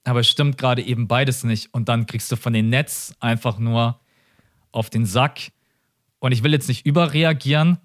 [0.09, 1.73] Aber es stimmt gerade eben beides nicht.
[1.73, 3.99] Und dann kriegst du von den Nets einfach nur
[4.71, 5.51] auf den Sack.
[6.17, 7.77] Und ich will jetzt nicht überreagieren,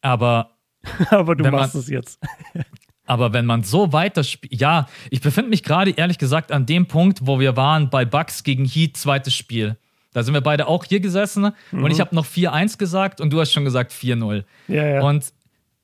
[0.00, 0.56] aber.
[1.10, 2.18] aber du machst man, es jetzt.
[3.04, 4.58] aber wenn man so weiterspielt.
[4.58, 8.42] Ja, ich befinde mich gerade ehrlich gesagt an dem Punkt, wo wir waren bei Bucks
[8.42, 9.76] gegen Heat, zweites Spiel.
[10.12, 11.84] Da sind wir beide auch hier gesessen mhm.
[11.84, 14.44] und ich habe noch 4-1 gesagt und du hast schon gesagt 4-0.
[14.66, 15.02] Ja, ja.
[15.02, 15.32] Und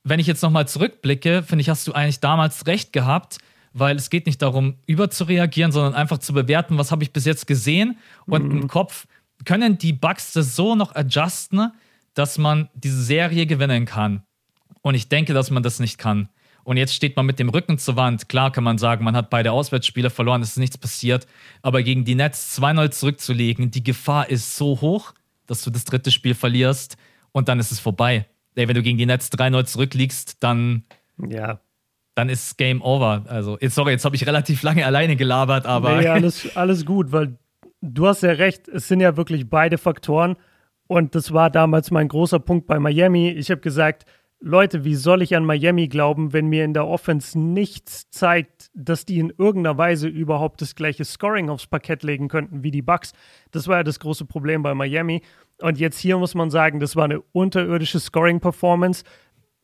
[0.03, 3.39] wenn ich jetzt nochmal zurückblicke, finde ich, hast du eigentlich damals recht gehabt,
[3.79, 7.47] weil es geht nicht darum, überzureagieren, sondern einfach zu bewerten, was habe ich bis jetzt
[7.47, 8.63] gesehen und mhm.
[8.63, 9.07] im Kopf
[9.45, 11.73] können die Bugs das so noch adjusten,
[12.15, 14.23] dass man diese Serie gewinnen kann.
[14.81, 16.29] Und ich denke, dass man das nicht kann.
[16.65, 18.29] Und jetzt steht man mit dem Rücken zur Wand.
[18.29, 21.27] Klar kann man sagen, man hat beide Auswärtsspiele verloren, es ist nichts passiert.
[21.63, 25.13] Aber gegen die Nets 2-0 zurückzulegen, die Gefahr ist so hoch,
[25.47, 26.97] dass du das dritte Spiel verlierst
[27.33, 28.27] und dann ist es vorbei.
[28.57, 30.85] Ey, wenn du gegen die Nets 3-0 zurückliegst, dann,
[31.29, 31.61] ja.
[32.17, 33.25] Dann ist Game Over.
[33.29, 35.99] Also, jetzt, sorry, jetzt habe ich relativ lange alleine gelabert, aber.
[35.99, 37.39] Nee, alles, alles gut, weil
[37.83, 40.37] du hast ja recht, es sind ja wirklich beide Faktoren.
[40.89, 43.31] Und das war damals mein großer Punkt bei Miami.
[43.31, 44.05] Ich habe gesagt,
[44.41, 49.05] Leute, wie soll ich an Miami glauben, wenn mir in der Offense nichts zeigt, dass
[49.05, 53.13] die in irgendeiner Weise überhaupt das gleiche Scoring aufs Parkett legen könnten wie die Bucks?
[53.51, 55.23] Das war ja das große Problem bei Miami.
[55.61, 59.05] Und jetzt hier muss man sagen, das war eine unterirdische Scoring-Performance.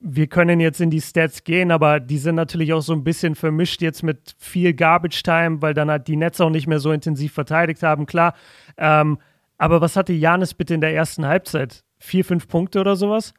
[0.04, 3.34] Wir können jetzt in die Stats gehen, aber die sind natürlich auch so ein bisschen
[3.34, 6.90] vermischt jetzt mit viel Garbage Time, weil dann halt die Nets auch nicht mehr so
[6.90, 8.34] intensiv verteidigt haben, klar.
[8.76, 9.18] Ähm,
[9.58, 11.84] aber was hatte Janis bitte in der ersten Halbzeit?
[11.98, 13.32] Vier, fünf Punkte oder sowas?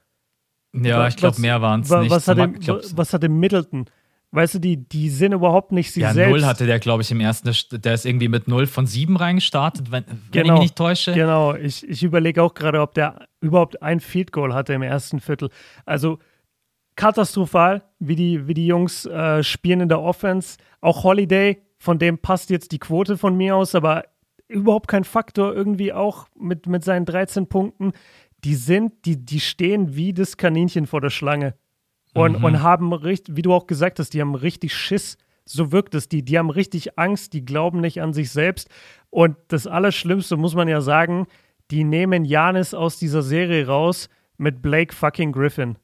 [0.74, 2.10] Ja, ich glaube, mehr waren es nicht.
[2.10, 2.54] Was hatte,
[2.96, 3.86] was hatte Middleton?
[4.32, 6.32] Weißt du, die, die sind überhaupt nicht sie ja, selbst.
[6.32, 7.52] Null hatte der, glaube ich, im ersten.
[7.72, 11.14] Der ist irgendwie mit null von sieben reingestartet, wenn, wenn genau, ich mich nicht täusche.
[11.14, 15.20] Genau, ich, ich überlege auch gerade, ob der überhaupt ein Field Goal hatte im ersten
[15.20, 15.50] Viertel.
[15.86, 16.18] Also
[16.96, 20.58] katastrophal, wie die, wie die Jungs äh, spielen in der Offense.
[20.82, 24.04] Auch Holiday, von dem passt jetzt die Quote von mir aus, aber
[24.48, 27.94] überhaupt kein Faktor irgendwie auch mit, mit seinen 13 Punkten
[28.44, 31.56] die sind, die, die stehen wie das Kaninchen vor der Schlange
[32.14, 32.44] und, mhm.
[32.44, 35.18] und haben richtig, wie du auch gesagt hast, die haben richtig Schiss.
[35.46, 36.08] So wirkt es.
[36.08, 38.70] Die, die haben richtig Angst, die glauben nicht an sich selbst.
[39.10, 41.28] Und das Allerschlimmste muss man ja sagen,
[41.70, 45.78] die nehmen Janis aus dieser Serie raus mit Blake fucking Griffin.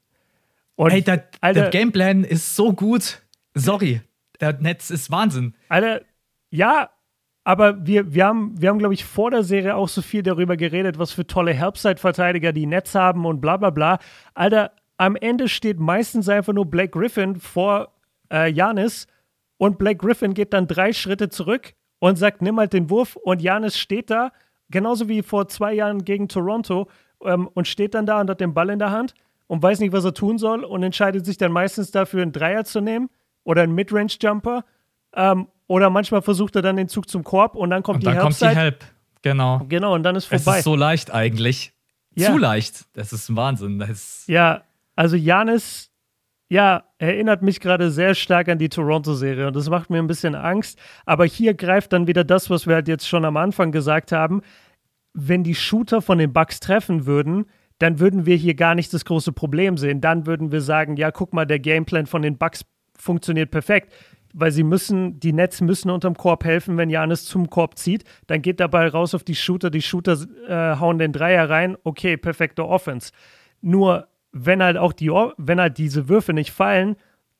[0.80, 3.20] Und, Ey, der, Alter, der Gameplan ist so gut.
[3.52, 4.00] Sorry,
[4.40, 5.54] der Netz ist Wahnsinn.
[5.68, 6.00] Alter,
[6.48, 6.88] ja,
[7.44, 10.56] aber wir, wir haben, wir haben glaube ich, vor der Serie auch so viel darüber
[10.56, 13.98] geredet, was für tolle Helpside-Verteidiger die Netz haben und bla bla bla.
[14.32, 17.92] Alter, am Ende steht meistens einfach nur Blake Griffin vor
[18.32, 19.06] äh, Janis
[19.58, 23.42] und Blake Griffin geht dann drei Schritte zurück und sagt, nimm halt den Wurf und
[23.42, 24.32] Janis steht da,
[24.70, 26.88] genauso wie vor zwei Jahren gegen Toronto
[27.22, 29.12] ähm, und steht dann da und hat den Ball in der Hand
[29.50, 32.64] und weiß nicht, was er tun soll und entscheidet sich dann meistens dafür, einen Dreier
[32.64, 33.10] zu nehmen
[33.42, 34.64] oder einen Midrange-Jumper
[35.12, 38.14] ähm, oder manchmal versucht er dann den Zug zum Korb und dann kommt und die
[38.14, 38.84] dann kommt die Help.
[39.22, 39.66] Genau.
[39.68, 40.52] Genau, und dann ist vorbei.
[40.52, 41.72] Es ist so leicht eigentlich.
[42.14, 42.30] Ja.
[42.30, 42.84] Zu leicht.
[42.92, 43.80] Das ist ein Wahnsinn.
[43.80, 44.62] Das ist ja,
[44.94, 45.90] also Janis,
[46.48, 50.36] ja, erinnert mich gerade sehr stark an die Toronto-Serie und das macht mir ein bisschen
[50.36, 50.78] Angst.
[51.06, 54.42] Aber hier greift dann wieder das, was wir halt jetzt schon am Anfang gesagt haben.
[55.12, 57.46] Wenn die Shooter von den Bucks treffen würden,
[57.80, 60.00] dann würden wir hier gar nicht das große Problem sehen.
[60.00, 62.64] Dann würden wir sagen, ja, guck mal, der Gameplan von den Bucks
[62.96, 63.92] funktioniert perfekt
[64.32, 68.04] weil sie müssen, die Nets müssen unterm Korb helfen, wenn Janis zum Korb zieht.
[68.26, 71.76] Dann geht der Ball raus auf die Shooter, die Shooter äh, hauen den Dreier rein.
[71.84, 73.12] Okay, perfekte Offense.
[73.60, 76.96] Nur, wenn halt auch die, wenn halt diese Würfe nicht fallen,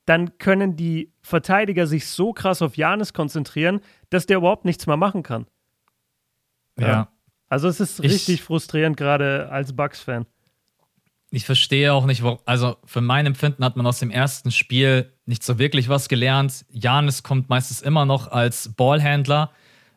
[0.06, 4.96] dann können die Verteidiger sich so krass auf Janis konzentrieren, dass der überhaupt nichts mehr
[4.96, 5.46] machen kann.
[6.78, 6.86] Ja.
[6.88, 7.08] ja.
[7.50, 10.24] Also es ist richtig ich, frustrierend, gerade als Bucks-Fan.
[11.32, 15.44] Ich verstehe auch nicht, also für mein Empfinden hat man aus dem ersten Spiel nicht
[15.44, 16.64] so wirklich was gelernt.
[16.70, 19.50] Janis kommt meistens immer noch als Ballhändler.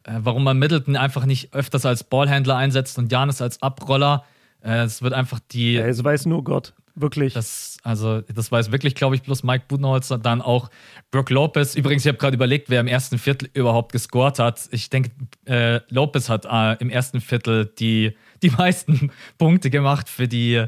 [0.03, 4.25] Äh, warum man Middleton einfach nicht öfters als Ballhändler einsetzt und Janis als Abroller.
[4.61, 5.73] Äh, es wird einfach die.
[5.73, 6.73] Ja, es weiß nur Gott.
[6.95, 7.33] Wirklich.
[7.33, 10.19] Das, also, das weiß wirklich, glaube ich, bloß Mike Budenholzer.
[10.19, 10.69] Dann auch
[11.09, 11.75] Brook Lopez.
[11.75, 14.67] Übrigens, ich habe gerade überlegt, wer im ersten Viertel überhaupt gescored hat.
[14.71, 15.11] Ich denke,
[15.45, 20.65] äh, Lopez hat äh, im ersten Viertel die, die meisten Punkte gemacht für die,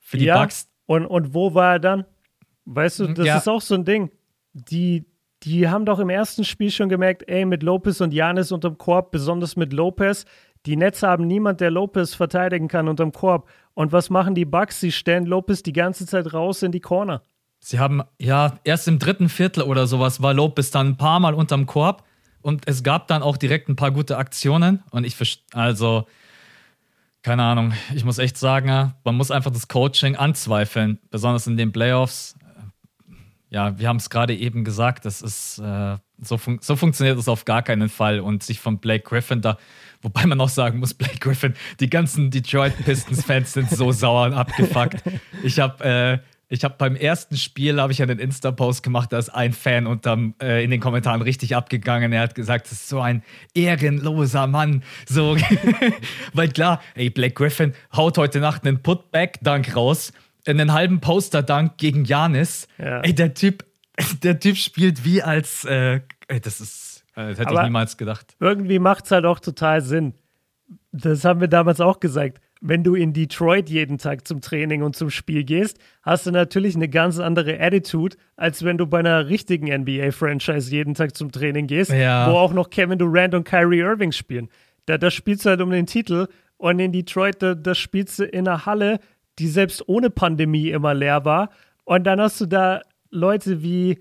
[0.00, 0.68] für die ja, Bucks.
[0.86, 2.04] Und, und wo war er dann?
[2.66, 3.38] Weißt du, das ja.
[3.38, 4.10] ist auch so ein Ding.
[4.52, 5.06] Die,
[5.44, 9.10] die haben doch im ersten Spiel schon gemerkt, ey, mit Lopez und Janis unterm Korb,
[9.10, 10.26] besonders mit Lopez,
[10.66, 13.48] die Nets haben niemand, der Lopez verteidigen kann unterm Korb.
[13.74, 14.80] Und was machen die Bucks?
[14.80, 17.22] Sie stellen Lopez die ganze Zeit raus in die Corner.
[17.58, 21.34] Sie haben, ja, erst im dritten Viertel oder sowas war Lopez dann ein paar Mal
[21.34, 22.04] unterm Korb.
[22.40, 24.82] Und es gab dann auch direkt ein paar gute Aktionen.
[24.90, 26.06] Und ich, also,
[27.22, 31.72] keine Ahnung, ich muss echt sagen, man muss einfach das Coaching anzweifeln, besonders in den
[31.72, 32.36] Playoffs.
[33.48, 37.28] Ja, wir haben es gerade eben gesagt, das ist, äh, so, fun so funktioniert es
[37.28, 38.20] auf gar keinen Fall.
[38.20, 39.58] Und sich von Blake Griffin da,
[40.02, 44.34] wobei man auch sagen muss, Blake Griffin, die ganzen Detroit Pistons-Fans sind so sauer und
[44.34, 45.02] abgefuckt.
[45.42, 49.30] Ich habe äh, ich habe beim ersten Spiel habe ich einen Insta-Post gemacht, da ist
[49.30, 52.12] ein Fan unterm, äh, in den Kommentaren richtig abgegangen.
[52.12, 53.22] Er hat gesagt, das ist so ein
[53.54, 54.82] ehrenloser Mann.
[55.06, 55.36] So,
[56.32, 60.12] weil klar, ey, Black Griffin haut heute Nacht einen Putback-Dunk raus,
[60.46, 62.68] einen halben Poster-Dunk gegen Janis.
[62.78, 63.00] Ja.
[63.00, 63.64] Ey, der Typ,
[64.22, 67.96] der Typ spielt wie als, äh, ey, das ist, äh, das hätte Aber ich niemals
[67.96, 68.36] gedacht.
[68.40, 70.14] Irgendwie macht es halt auch total Sinn.
[70.92, 74.96] Das haben wir damals auch gesagt wenn du in Detroit jeden Tag zum Training und
[74.96, 79.28] zum Spiel gehst, hast du natürlich eine ganz andere Attitude, als wenn du bei einer
[79.28, 82.26] richtigen NBA-Franchise jeden Tag zum Training gehst, ja.
[82.30, 84.48] wo auch noch Kevin Durant und Kyrie Irving spielen.
[84.86, 86.26] Da, da spielst du halt um den Titel
[86.56, 88.98] und in Detroit, da, da spielst du in einer Halle,
[89.38, 91.50] die selbst ohne Pandemie immer leer war.
[91.84, 92.80] Und dann hast du da
[93.14, 93.98] Leute wie,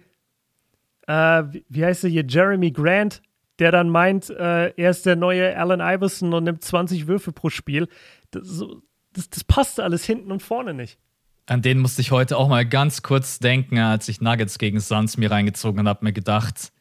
[1.08, 3.22] äh, wie, heißt er hier, Jeremy Grant,
[3.60, 7.50] der dann meint, äh, er ist der neue Allen Iverson und nimmt 20 Würfe pro
[7.50, 7.88] Spiel
[8.32, 8.82] das, so,
[9.14, 10.98] das, das passt alles hinten und vorne nicht.
[11.46, 15.18] An den musste ich heute auch mal ganz kurz denken, als ich Nuggets gegen Suns
[15.18, 16.72] mir reingezogen und habe mir gedacht,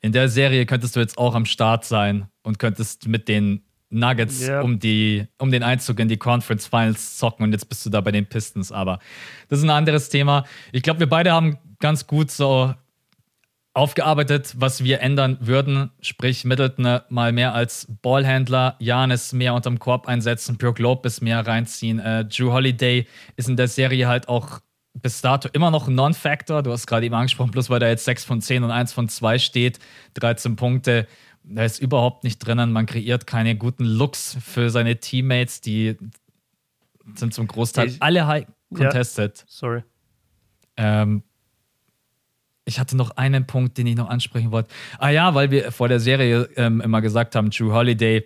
[0.00, 4.48] in der Serie könntest du jetzt auch am Start sein und könntest mit den Nuggets
[4.48, 4.62] yeah.
[4.62, 8.00] um, die, um den Einzug in die Conference Finals zocken und jetzt bist du da
[8.00, 8.72] bei den Pistons.
[8.72, 8.98] Aber
[9.48, 10.44] das ist ein anderes Thema.
[10.72, 12.74] Ich glaube, wir beide haben ganz gut so
[13.74, 15.90] aufgearbeitet, was wir ändern würden.
[16.00, 21.98] Sprich, Middleton mal mehr als Ballhändler, Janis mehr unterm Korb einsetzen, Brook Lopez mehr reinziehen.
[21.98, 24.60] Äh, Drew Holiday ist in der Serie halt auch
[24.94, 26.62] bis dato immer noch ein Non-Factor.
[26.62, 29.08] Du hast gerade eben angesprochen, bloß weil da jetzt 6 von 10 und 1 von
[29.08, 29.78] 2 steht,
[30.14, 31.06] 13 Punkte.
[31.44, 32.72] Da ist überhaupt nicht drinnen.
[32.72, 35.60] Man kreiert keine guten Looks für seine Teammates.
[35.60, 35.96] Die
[37.14, 39.38] sind zum Großteil ich, alle high contested.
[39.38, 39.82] Ja, sorry.
[40.76, 41.22] Ähm,
[42.64, 44.70] ich hatte noch einen Punkt, den ich noch ansprechen wollte.
[44.98, 48.24] Ah ja, weil wir vor der Serie ähm, immer gesagt haben, True Holiday,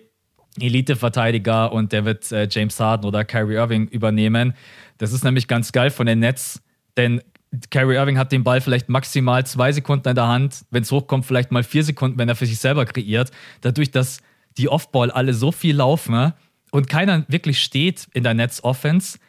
[0.59, 4.53] Elite-Verteidiger und der wird äh, James Harden oder Kyrie Irving übernehmen.
[4.97, 6.61] Das ist nämlich ganz geil von den Nets,
[6.97, 7.21] denn
[7.69, 11.25] Kyrie Irving hat den Ball vielleicht maximal zwei Sekunden in der Hand, wenn es hochkommt,
[11.25, 13.31] vielleicht mal vier Sekunden, wenn er für sich selber kreiert.
[13.61, 14.19] Dadurch, dass
[14.57, 16.33] die Offball alle so viel laufen
[16.71, 19.19] und keiner wirklich steht in der Nets-Offense,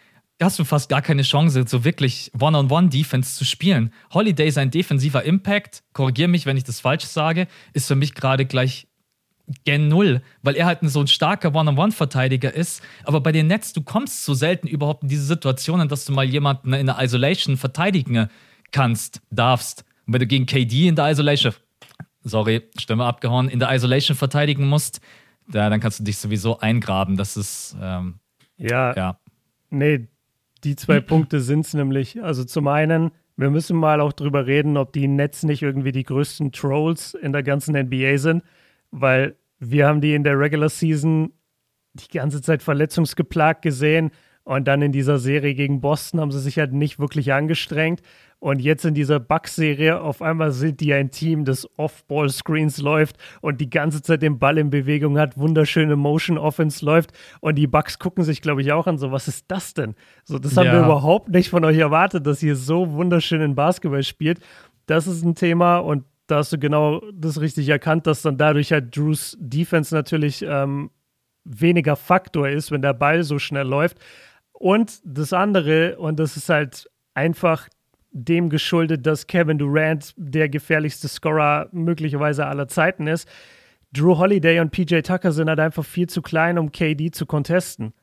[0.41, 3.93] hast du fast gar keine Chance, so wirklich One-on-One-Defense zu spielen.
[4.13, 8.47] Holiday, sein defensiver Impact, korrigiere mich, wenn ich das falsch sage, ist für mich gerade
[8.47, 8.88] gleich
[9.65, 12.83] gen Null, weil er halt so ein starker One-on-One-Verteidiger ist.
[13.05, 16.25] Aber bei den Nets, du kommst so selten überhaupt in diese Situationen, dass du mal
[16.25, 18.29] jemanden in der Isolation verteidigen
[18.73, 19.85] kannst, darfst.
[20.07, 21.55] Und wenn du gegen KD in der Isolation,
[22.23, 25.01] sorry, Stimme abgehauen, in der Isolation verteidigen musst,
[25.51, 27.17] da, dann kannst du dich sowieso eingraben.
[27.17, 28.19] Das ist, ähm,
[28.59, 29.19] ja, ja.
[29.71, 30.09] Nee,
[30.65, 32.23] die zwei Punkte sind es nämlich.
[32.23, 36.05] Also zum einen, wir müssen mal auch drüber reden, ob die Nets nicht irgendwie die
[36.05, 38.43] größten Trolls in der ganzen NBA sind,
[38.91, 41.33] weil wir haben die in der Regular Season
[41.95, 44.11] die ganze Zeit verletzungsgeplagt gesehen
[44.49, 48.01] und dann in dieser Serie gegen Boston haben sie sich halt nicht wirklich angestrengt.
[48.39, 53.61] Und jetzt in dieser Bucks-Serie, auf einmal sind die ein Team, das Off-Ball-Screens läuft und
[53.61, 57.13] die ganze Zeit den Ball in Bewegung hat, wunderschöne Motion-Offense läuft.
[57.41, 59.95] Und die Bucks gucken sich, glaube ich, auch an, so, was ist das denn?
[60.25, 60.73] So, das haben ja.
[60.73, 64.41] wir überhaupt nicht von euch erwartet, dass ihr so wunderschön in Basketball spielt.
[64.87, 68.71] Das ist ein Thema und da hast du genau das richtig erkannt, dass dann dadurch
[68.71, 70.91] halt Drews Defense natürlich ähm,
[71.45, 73.99] weniger Faktor ist, wenn der Ball so schnell läuft.
[74.53, 77.69] Und das andere, und das ist halt einfach
[78.11, 83.29] dem geschuldet, dass Kevin Durant der gefährlichste Scorer möglicherweise aller Zeiten ist.
[83.93, 87.95] Drew Holiday und PJ Tucker sind halt einfach viel zu klein, um KD zu contesten.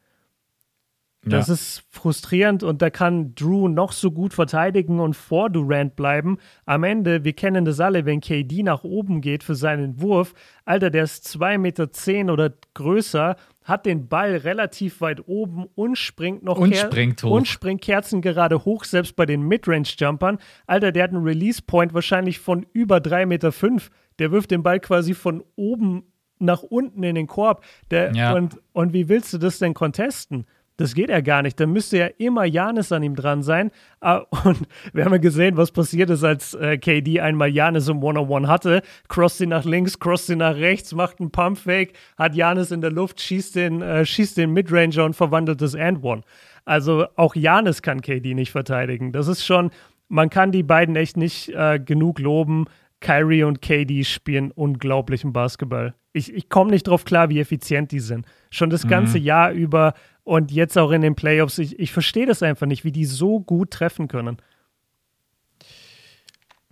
[1.25, 1.55] Das ja.
[1.55, 6.37] ist frustrierend und da kann Drew noch so gut verteidigen und vor Durant bleiben.
[6.65, 10.33] Am Ende, wir kennen das alle, wenn KD nach oben geht für seinen Wurf,
[10.65, 15.97] Alter, der ist 2,10 Meter zehn oder größer, hat den Ball relativ weit oben und
[15.97, 17.31] springt noch und springt hoch.
[17.31, 20.37] und springt Kerzen gerade hoch, selbst bei den Midrange-Jumpern.
[20.67, 23.51] Alter, der hat einen Release-Point wahrscheinlich von über 3,5 Meter.
[23.51, 23.89] Fünf.
[24.19, 26.03] Der wirft den Ball quasi von oben
[26.37, 27.63] nach unten in den Korb.
[27.89, 28.33] Der, ja.
[28.33, 30.45] und, und wie willst du das denn contesten?
[30.77, 31.59] Das geht ja gar nicht.
[31.59, 33.71] Da müsste ja immer Janis an ihm dran sein.
[34.01, 38.03] Ah, und wir haben ja gesehen, was passiert ist, als äh, KD einmal Janis im
[38.03, 38.81] One-on-One hatte.
[39.07, 42.91] Cross ihn nach links, cross ihn nach rechts, macht einen Pump-Fake, hat Janis in der
[42.91, 46.23] Luft, schießt den, äh, schießt den Midranger und verwandelt das And-One.
[46.65, 49.11] Also auch Janis kann KD nicht verteidigen.
[49.11, 49.71] Das ist schon,
[50.09, 52.65] man kann die beiden echt nicht äh, genug loben.
[52.99, 55.93] Kyrie und KD spielen unglaublichen Basketball.
[56.11, 58.25] Ich, ich komme nicht drauf klar, wie effizient die sind.
[58.49, 59.25] Schon das ganze mhm.
[59.25, 59.93] Jahr über
[60.25, 61.57] und jetzt auch in den Playoffs.
[61.59, 64.37] Ich, ich verstehe das einfach nicht, wie die so gut treffen können.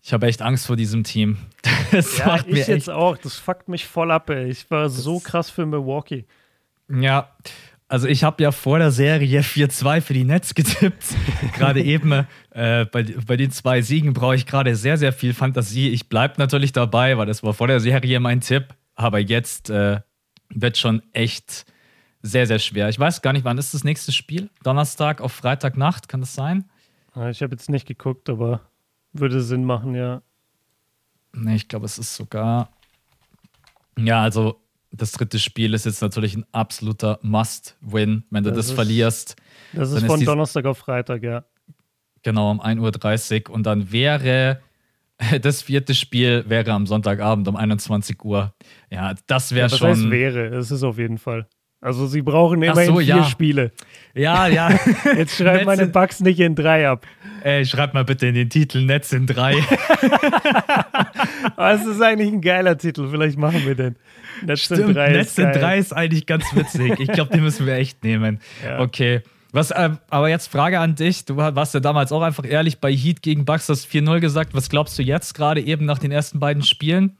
[0.01, 1.37] Ich habe echt Angst vor diesem Team.
[1.91, 3.19] Das ja, macht ich jetzt auch.
[3.19, 4.49] Das fuckt mich voll ab, ey.
[4.49, 6.25] Ich war das so krass für Milwaukee.
[6.89, 7.29] Ja,
[7.87, 11.03] also ich habe ja vor der Serie 4-2 für die Nets getippt.
[11.53, 15.89] gerade eben äh, bei, bei den zwei Siegen brauche ich gerade sehr, sehr viel Fantasie.
[15.89, 18.69] Ich bleibe natürlich dabei, weil das war vor der Serie mein Tipp.
[18.95, 19.99] Aber jetzt äh,
[20.49, 21.67] wird schon echt
[22.23, 22.89] sehr, sehr schwer.
[22.89, 24.49] Ich weiß gar nicht, wann ist das nächste Spiel?
[24.63, 26.65] Donnerstag auf Freitagnacht, kann das sein?
[27.29, 28.61] Ich habe jetzt nicht geguckt, aber
[29.11, 30.23] würde Sinn machen, ja.
[31.33, 32.69] Nee, ich glaube, es ist sogar.
[33.99, 34.59] Ja, also
[34.91, 38.23] das dritte Spiel ist jetzt natürlich ein absoluter Must-Win.
[38.29, 39.35] Wenn du das, das ist, verlierst.
[39.73, 41.43] Das ist von ist Donnerstag auf Freitag, ja.
[42.23, 43.55] Genau, um 1.30 Uhr.
[43.55, 44.61] Und dann wäre
[45.41, 48.53] das vierte Spiel wäre am Sonntagabend um 21 Uhr.
[48.89, 49.89] Ja, das wäre ja, schon.
[49.89, 51.47] Das wäre, es ist auf jeden Fall.
[51.83, 53.23] Also sie brauchen immerhin so, vier ja.
[53.25, 53.71] Spiele.
[54.15, 54.69] Ja, ja.
[55.17, 57.05] Jetzt schreib meine Bugs nicht in drei ab.
[57.43, 59.55] Ey, schreib mal bitte in den Titel Netz in drei.
[61.57, 63.09] das ist eigentlich ein geiler Titel.
[63.11, 63.97] Vielleicht machen wir den.
[64.45, 65.11] Netz Stimmt, in drei.
[65.11, 67.01] Netz in drei ist eigentlich ganz witzig.
[67.01, 68.39] Ich glaube, den müssen wir echt nehmen.
[68.63, 68.79] Ja.
[68.79, 69.21] Okay.
[69.51, 71.25] Was, äh, aber jetzt Frage an dich.
[71.25, 74.53] Du warst ja damals auch einfach ehrlich bei Heat gegen Bucks, das 4-0 gesagt.
[74.53, 77.17] Was glaubst du jetzt gerade eben nach den ersten beiden Spielen?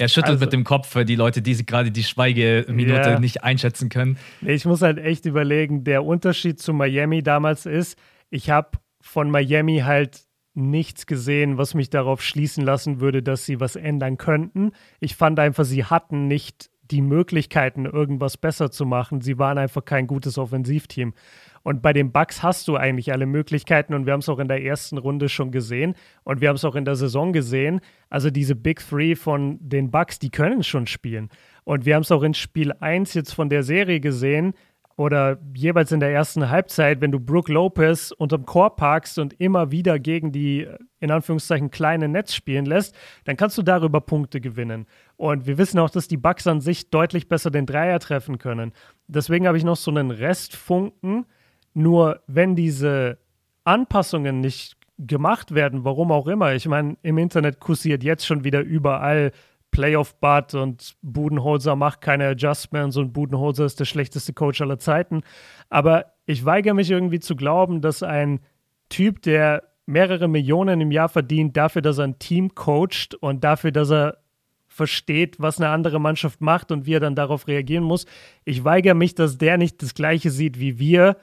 [0.00, 3.18] Er schüttelt also, mit dem Kopf für die Leute, die gerade die Schweigeminute yeah.
[3.18, 4.16] nicht einschätzen können.
[4.42, 7.98] Ich muss halt echt überlegen, der Unterschied zu Miami damals ist,
[8.30, 10.20] ich habe von Miami halt
[10.54, 14.70] nichts gesehen, was mich darauf schließen lassen würde, dass sie was ändern könnten.
[15.00, 19.20] Ich fand einfach, sie hatten nicht die Möglichkeiten, irgendwas besser zu machen.
[19.20, 21.14] Sie waren einfach kein gutes Offensivteam.
[21.62, 24.48] Und bei den Bucks hast du eigentlich alle Möglichkeiten und wir haben es auch in
[24.48, 27.80] der ersten Runde schon gesehen und wir haben es auch in der Saison gesehen.
[28.08, 31.28] Also diese Big Three von den Bucks, die können schon spielen.
[31.64, 34.54] Und wir haben es auch in Spiel 1 jetzt von der Serie gesehen
[34.96, 39.70] oder jeweils in der ersten Halbzeit, wenn du Brooke Lopez unterm Korb parkst und immer
[39.70, 40.66] wieder gegen die
[41.00, 44.86] in Anführungszeichen kleine Netz spielen lässt, dann kannst du darüber Punkte gewinnen.
[45.16, 48.72] Und wir wissen auch, dass die Bucks an sich deutlich besser den Dreier treffen können.
[49.06, 51.26] Deswegen habe ich noch so einen Restfunken,
[51.74, 53.18] nur wenn diese
[53.64, 58.60] Anpassungen nicht gemacht werden, warum auch immer, ich meine, im Internet kursiert jetzt schon wieder
[58.60, 59.30] überall
[59.70, 65.22] Playoff-Bud und Budenholzer macht keine Adjustments und Budenholzer ist der schlechteste Coach aller Zeiten.
[65.68, 68.40] Aber ich weigere mich irgendwie zu glauben, dass ein
[68.88, 73.72] Typ, der mehrere Millionen im Jahr verdient, dafür, dass er ein Team coacht und dafür,
[73.72, 74.18] dass er
[74.66, 78.04] versteht, was eine andere Mannschaft macht und wie er dann darauf reagieren muss.
[78.44, 81.16] Ich weigere mich, dass der nicht das Gleiche sieht wie wir,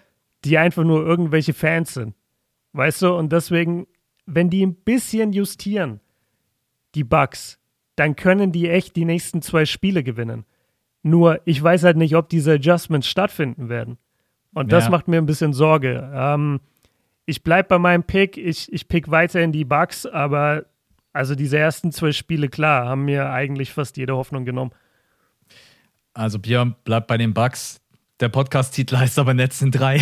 [0.44, 2.16] die einfach nur irgendwelche Fans sind.
[2.74, 3.14] Weißt du?
[3.14, 3.86] Und deswegen,
[4.26, 6.02] wenn die ein bisschen justieren,
[6.96, 7.60] die Bugs,
[7.96, 10.44] dann können die echt die nächsten zwei Spiele gewinnen.
[11.04, 13.98] Nur, ich weiß halt nicht, ob diese Adjustments stattfinden werden.
[14.54, 14.90] Und das ja.
[14.90, 16.12] macht mir ein bisschen Sorge.
[16.14, 16.60] Ähm,
[17.26, 18.38] ich bleibe bei meinem Pick.
[18.38, 20.66] Ich, ich pick weiterhin die Bugs, aber
[21.14, 24.72] also diese ersten zwei Spiele, klar, haben mir eigentlich fast jede Hoffnung genommen.
[26.14, 27.82] Also Björn bleibt bei den Bugs.
[28.22, 30.00] Der Podcast-Titel heißt aber Netz sind drei.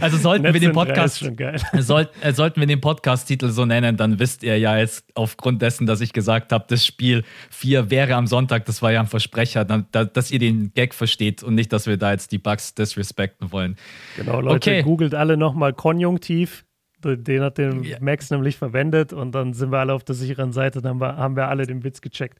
[0.00, 1.18] also sollten wir den Podcast
[1.78, 5.86] soll, äh, sollten wir den Podcast-Titel so nennen, dann wisst ihr ja jetzt aufgrund dessen,
[5.86, 9.66] dass ich gesagt habe, das Spiel 4 wäre am Sonntag, das war ja ein Versprecher,
[9.66, 12.74] dann, da, dass ihr den Gag versteht und nicht, dass wir da jetzt die Bugs
[12.74, 13.76] disrespekten wollen.
[14.16, 14.82] Genau, Leute, okay.
[14.82, 16.64] googelt alle nochmal Konjunktiv.
[17.04, 17.98] Den hat den ja.
[18.00, 21.48] Max nämlich verwendet und dann sind wir alle auf der sicheren Seite, dann haben wir
[21.48, 22.38] alle den Witz gecheckt.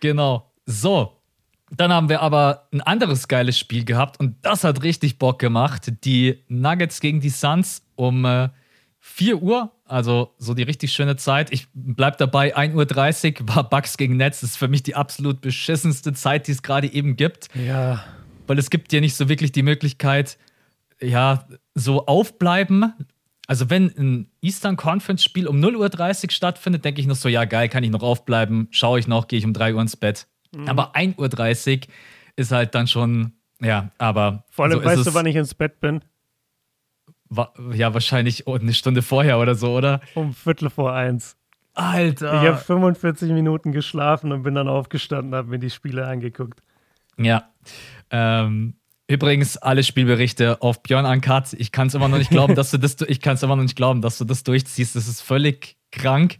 [0.00, 0.50] Genau.
[0.64, 1.17] So,
[1.76, 5.92] dann haben wir aber ein anderes geiles Spiel gehabt und das hat richtig Bock gemacht.
[6.04, 8.48] Die Nuggets gegen die Suns um äh,
[9.00, 11.52] 4 Uhr, also so die richtig schöne Zeit.
[11.52, 14.40] Ich bleib dabei, 1.30 Uhr war Bucks gegen Nets.
[14.40, 17.48] Das ist für mich die absolut beschissenste Zeit, die es gerade eben gibt.
[17.54, 18.04] Ja.
[18.46, 20.38] weil es gibt dir nicht so wirklich die Möglichkeit,
[21.00, 22.92] ja, so aufbleiben.
[23.46, 27.44] Also wenn ein Eastern Conference Spiel um 0.30 Uhr stattfindet, denke ich noch so, ja
[27.44, 30.26] geil, kann ich noch aufbleiben, schaue ich noch, gehe ich um 3 Uhr ins Bett.
[30.54, 30.68] Mhm.
[30.68, 31.94] Aber 1.30 Uhr
[32.36, 34.44] ist halt dann schon, ja, aber.
[34.50, 36.02] Vor allem so weißt du, wann ich ins Bett bin?
[37.72, 40.00] Ja, wahrscheinlich eine Stunde vorher oder so, oder?
[40.14, 41.36] Um Viertel vor eins.
[41.74, 42.42] Alter.
[42.42, 46.60] Ich habe 45 Minuten geschlafen und bin dann aufgestanden, habe mir die Spiele angeguckt.
[47.18, 47.50] Ja.
[48.10, 48.74] Ähm,
[49.06, 51.52] übrigens, alle Spielberichte auf Björn Uncut.
[51.52, 53.62] Ich kann es immer noch nicht glauben, dass du das, ich kann es immer noch
[53.62, 54.96] nicht glauben, dass du das durchziehst.
[54.96, 56.38] Das ist völlig krank.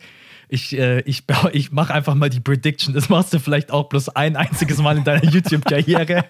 [0.48, 2.94] Ich, äh, ich, ich mache einfach mal die Prediction.
[2.94, 6.24] Das machst du vielleicht auch bloß ein einziges Mal in deiner YouTube-Karriere.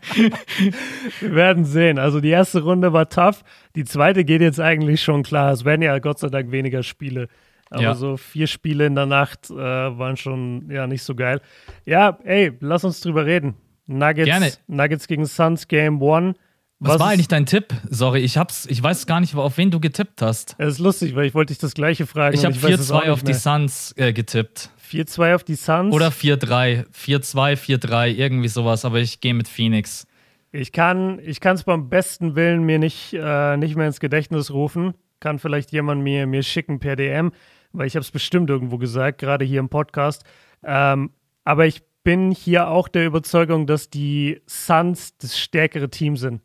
[1.20, 1.98] Wir werden sehen.
[1.98, 3.44] Also die erste Runde war tough.
[3.76, 5.52] Die zweite geht jetzt eigentlich schon klar.
[5.52, 7.28] Es werden ja Gott sei Dank weniger Spiele.
[7.70, 7.94] Aber ja.
[7.94, 11.40] so vier Spiele in der Nacht äh, waren schon ja nicht so geil.
[11.84, 13.54] Ja, ey, lass uns drüber reden.
[13.86, 14.52] Nuggets, Gerne.
[14.66, 16.34] Nuggets gegen Suns Game One.
[16.80, 17.74] Was, Was war eigentlich dein Tipp?
[17.90, 20.54] Sorry, ich hab's, ich weiß gar nicht, auf wen du getippt hast.
[20.58, 22.36] Es ist lustig, weil ich wollte dich das gleiche fragen.
[22.36, 24.70] Ich habe 4-2 auf die Suns äh, getippt.
[24.88, 25.92] 4-2 auf die Suns?
[25.92, 26.86] Oder 4-3.
[26.92, 30.06] 4-2, 4-3, irgendwie sowas, aber ich gehe mit Phoenix.
[30.52, 34.94] Ich kann es beim besten Willen mir nicht, äh, nicht mehr ins Gedächtnis rufen.
[35.20, 37.32] Kann vielleicht jemand mir, mir schicken per DM
[37.72, 40.24] weil ich habe es bestimmt irgendwo gesagt, gerade hier im Podcast.
[40.62, 41.10] Ähm,
[41.44, 46.42] aber ich bin hier auch der Überzeugung, dass die Suns das stärkere Team sind.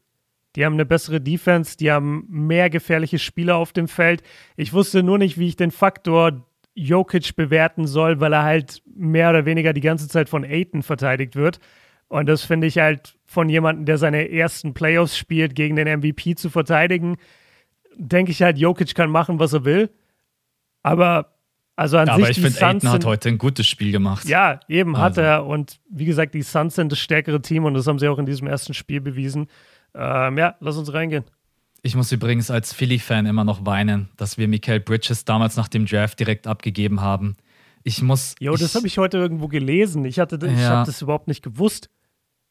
[0.56, 4.22] Die haben eine bessere Defense, die haben mehr gefährliche Spieler auf dem Feld.
[4.56, 6.46] Ich wusste nur nicht, wie ich den Faktor
[6.76, 11.36] Jokic bewerten soll, weil er halt mehr oder weniger die ganze Zeit von Aiton verteidigt
[11.36, 11.60] wird.
[12.08, 16.36] Und das finde ich halt von jemandem, der seine ersten Playoffs spielt, gegen den MVP
[16.36, 17.18] zu verteidigen,
[17.96, 19.90] denke ich halt, Jokic kann machen, was er will.
[20.84, 21.34] Aber
[21.76, 24.26] also an Aber sich, ich finde, Aiden hat heute ein gutes Spiel gemacht.
[24.26, 25.04] Ja, eben also.
[25.04, 25.46] hat er.
[25.46, 28.28] Und wie gesagt, die Suns sind das stärkere Team und das haben sie auch in
[28.28, 29.48] diesem ersten Spiel bewiesen.
[29.96, 31.24] Ähm, ja, lass uns reingehen.
[31.82, 35.86] Ich muss übrigens als Philly-Fan immer noch weinen, dass wir Michael Bridges damals nach dem
[35.86, 37.36] Draft direkt abgegeben haben.
[37.84, 38.36] Ich muss.
[38.40, 40.06] Jo, das habe ich heute irgendwo gelesen.
[40.06, 41.90] Ich, hatte, ich ja, habe das überhaupt nicht gewusst.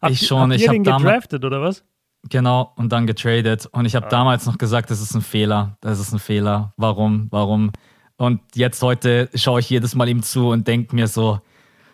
[0.03, 0.51] Habt, ich schon.
[0.51, 1.85] Habt ich habe den gedraftet oder was?
[2.29, 3.67] Genau, und dann getradet.
[3.73, 4.11] Und ich habe ah.
[4.11, 5.77] damals noch gesagt, das ist ein Fehler.
[5.81, 6.75] Das ist ein Fehler.
[6.77, 7.29] Warum?
[7.31, 7.73] Warum?
[8.17, 11.41] Und jetzt heute schaue ich jedes Mal ihm zu und denke mir so,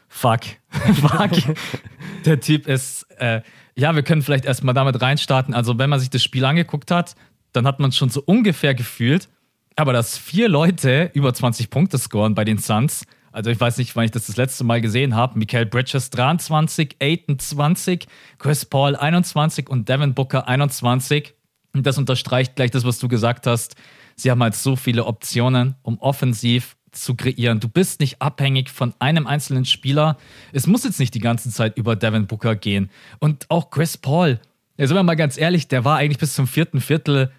[0.08, 0.40] fuck,
[0.70, 1.30] fuck.
[2.24, 3.42] Der Typ ist, äh,
[3.78, 5.54] ja, wir können vielleicht erstmal damit reinstarten.
[5.54, 7.14] Also, wenn man sich das Spiel angeguckt hat,
[7.52, 9.28] dann hat man schon so ungefähr gefühlt,
[9.76, 13.94] aber dass vier Leute über 20 Punkte scoren bei den Suns, also ich weiß nicht,
[13.94, 15.38] wann ich das das letzte Mal gesehen habe.
[15.38, 18.06] Michael Bridges 23, Aiton 20,
[18.38, 21.34] Chris Paul 21 und Devin Booker 21.
[21.72, 23.76] Und das unterstreicht gleich das, was du gesagt hast.
[24.16, 27.60] Sie haben halt so viele Optionen, um offensiv zu kreieren.
[27.60, 30.16] Du bist nicht abhängig von einem einzelnen Spieler.
[30.52, 32.90] Es muss jetzt nicht die ganze Zeit über Devin Booker gehen.
[33.18, 34.40] Und auch Chris Paul,
[34.76, 37.32] ja, sind wir mal ganz ehrlich, der war eigentlich bis zum vierten Viertel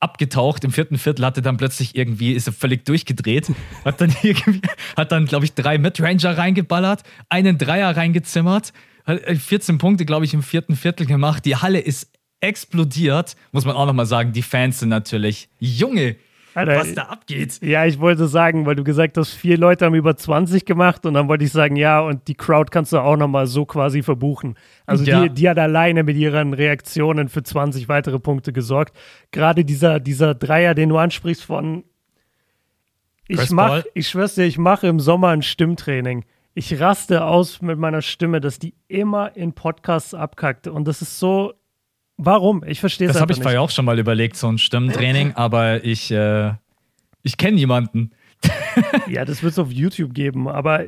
[0.00, 0.64] abgetaucht.
[0.64, 3.50] Im vierten Viertel hatte dann plötzlich irgendwie, ist er völlig durchgedreht,
[3.84, 4.14] hat dann
[4.96, 8.72] hat dann, glaube ich, drei Midranger reingeballert, einen Dreier reingezimmert,
[9.04, 11.44] hat 14 Punkte, glaube ich, im vierten Viertel gemacht.
[11.44, 13.36] Die Halle ist explodiert.
[13.52, 16.16] Muss man auch nochmal sagen, die Fans sind natürlich Junge.
[16.54, 17.60] Alter, was da abgeht.
[17.62, 21.14] Ja, ich wollte sagen, weil du gesagt hast, vier Leute haben über 20 gemacht und
[21.14, 24.56] dann wollte ich sagen, ja, und die Crowd kannst du auch nochmal so quasi verbuchen.
[24.86, 25.22] Also ja.
[25.22, 28.96] die, die hat alleine mit ihren Reaktionen für 20 weitere Punkte gesorgt.
[29.32, 31.84] Gerade dieser, dieser Dreier, den du ansprichst von
[33.26, 36.24] ich mach, ich schwör's dir, ich mache im Sommer ein Stimmtraining.
[36.54, 40.66] Ich raste aus mit meiner Stimme, dass die immer in Podcasts abkackt.
[40.66, 41.54] Und das ist so
[42.16, 42.62] Warum?
[42.66, 45.84] Ich verstehe es Das habe ich vorher auch schon mal überlegt, so ein Stimmentraining, aber
[45.84, 46.52] ich, äh,
[47.22, 48.12] ich kenne jemanden.
[49.08, 50.84] ja, das wird es auf YouTube geben, aber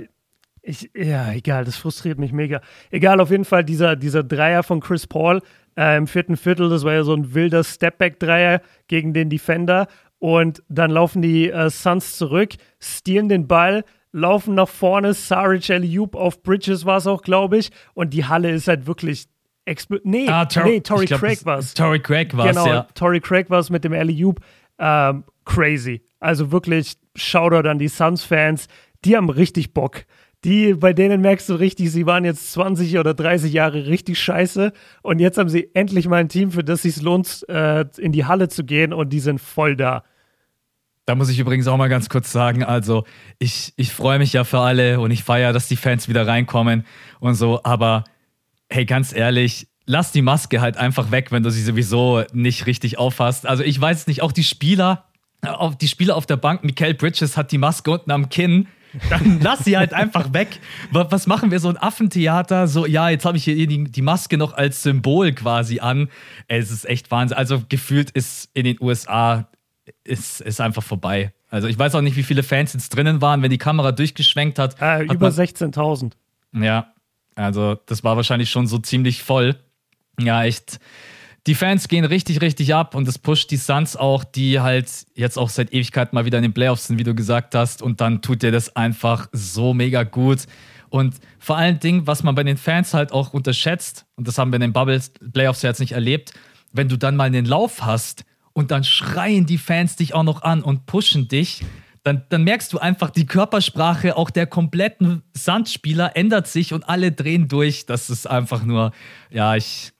[0.62, 2.60] ich, ja, egal, das frustriert mich mega.
[2.90, 5.40] Egal, auf jeden Fall dieser, dieser Dreier von Chris Paul
[5.76, 9.86] äh, im vierten Viertel, das war ja so ein wilder Stepback-Dreier gegen den Defender.
[10.18, 16.16] Und dann laufen die äh, Suns zurück, stehlen den Ball, laufen nach vorne, Saric Eliup
[16.16, 17.70] auf Bridges war es auch, glaube ich.
[17.94, 19.26] Und die Halle ist halt wirklich
[19.66, 21.74] Expl nee, ah, Tor nee, Tory Craig war es.
[21.74, 22.86] Tory Craig war es, genau, ja.
[22.94, 24.40] Tory Craig war es mit dem Alley Oop.
[24.78, 26.02] Ähm, crazy.
[26.20, 28.68] Also wirklich Shoutout an die Suns-Fans.
[29.04, 30.04] Die haben richtig Bock.
[30.44, 34.72] Die, bei denen merkst du richtig, sie waren jetzt 20 oder 30 Jahre richtig scheiße
[35.02, 38.26] und jetzt haben sie endlich mal ein Team, für das sich lohnt, äh, in die
[38.26, 40.04] Halle zu gehen und die sind voll da.
[41.06, 43.04] Da muss ich übrigens auch mal ganz kurz sagen, also
[43.38, 46.84] ich, ich freue mich ja für alle und ich feiere, dass die Fans wieder reinkommen
[47.18, 48.04] und so, aber
[48.70, 52.98] hey, ganz ehrlich, lass die Maske halt einfach weg, wenn du sie sowieso nicht richtig
[52.98, 53.46] aufhast.
[53.46, 55.04] Also ich weiß nicht, auch die Spieler,
[55.42, 58.66] auch die Spieler auf der Bank, Michael Bridges hat die Maske unten am Kinn.
[59.10, 60.60] dann lass sie halt einfach weg.
[60.90, 62.66] Was machen wir so ein Affentheater?
[62.66, 66.08] So, ja, jetzt habe ich hier die, die, Maske noch als Symbol quasi an.
[66.48, 67.36] Es ist echt Wahnsinn.
[67.36, 69.48] Also gefühlt ist in den USA
[70.04, 71.32] ist, ist einfach vorbei.
[71.48, 74.58] Also ich weiß auch nicht, wie viele Fans jetzt drinnen waren, wenn die Kamera durchgeschwenkt
[74.58, 74.80] hat.
[74.80, 76.12] Äh, über 16.000.
[76.52, 76.92] Ja,
[77.36, 79.56] also das war wahrscheinlich schon so ziemlich voll.
[80.18, 80.80] Ja, echt.
[81.46, 85.38] Die Fans gehen richtig, richtig ab und das pusht die Suns auch, die halt jetzt
[85.38, 87.82] auch seit Ewigkeit mal wieder in den Playoffs sind, wie du gesagt hast.
[87.82, 90.46] Und dann tut dir das einfach so mega gut.
[90.88, 94.50] Und vor allen Dingen, was man bei den Fans halt auch unterschätzt, und das haben
[94.50, 96.32] wir in den Bubbles Playoffs jetzt nicht erlebt,
[96.72, 100.42] wenn du dann mal einen Lauf hast und dann schreien die Fans dich auch noch
[100.42, 101.62] an und pushen dich,
[102.06, 107.10] dann, dann merkst du einfach, die Körpersprache auch der kompletten Sandspieler ändert sich und alle
[107.10, 107.84] drehen durch.
[107.84, 108.92] Das ist einfach nur,
[109.28, 109.92] ja, ich,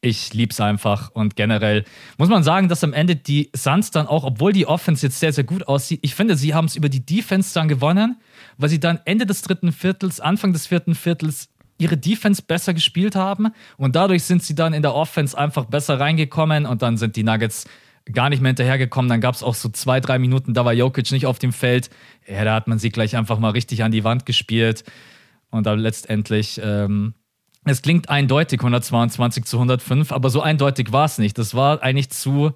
[0.00, 1.10] ich lieb's einfach.
[1.10, 1.84] Und generell
[2.18, 5.32] muss man sagen, dass am Ende die Suns dann auch, obwohl die Offense jetzt sehr,
[5.32, 8.20] sehr gut aussieht, ich finde, sie haben es über die Defense dann gewonnen,
[8.56, 11.48] weil sie dann Ende des dritten Viertels, Anfang des vierten Viertels
[11.78, 13.48] ihre Defense besser gespielt haben.
[13.76, 17.24] Und dadurch sind sie dann in der Offense einfach besser reingekommen und dann sind die
[17.24, 17.66] Nuggets
[18.12, 19.08] gar nicht mehr hinterhergekommen.
[19.08, 21.90] Dann gab es auch so zwei, drei Minuten, da war Jokic nicht auf dem Feld.
[22.26, 24.84] Ja, da hat man sie gleich einfach mal richtig an die Wand gespielt.
[25.50, 27.14] Und dann letztendlich ähm,
[27.64, 31.36] es klingt eindeutig 122 zu 105, aber so eindeutig war es nicht.
[31.36, 32.52] Das war eigentlich zu,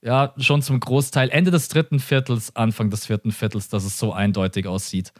[0.00, 4.12] ja, schon zum Großteil Ende des dritten Viertels, Anfang des vierten Viertels, dass es so
[4.12, 5.12] eindeutig aussieht.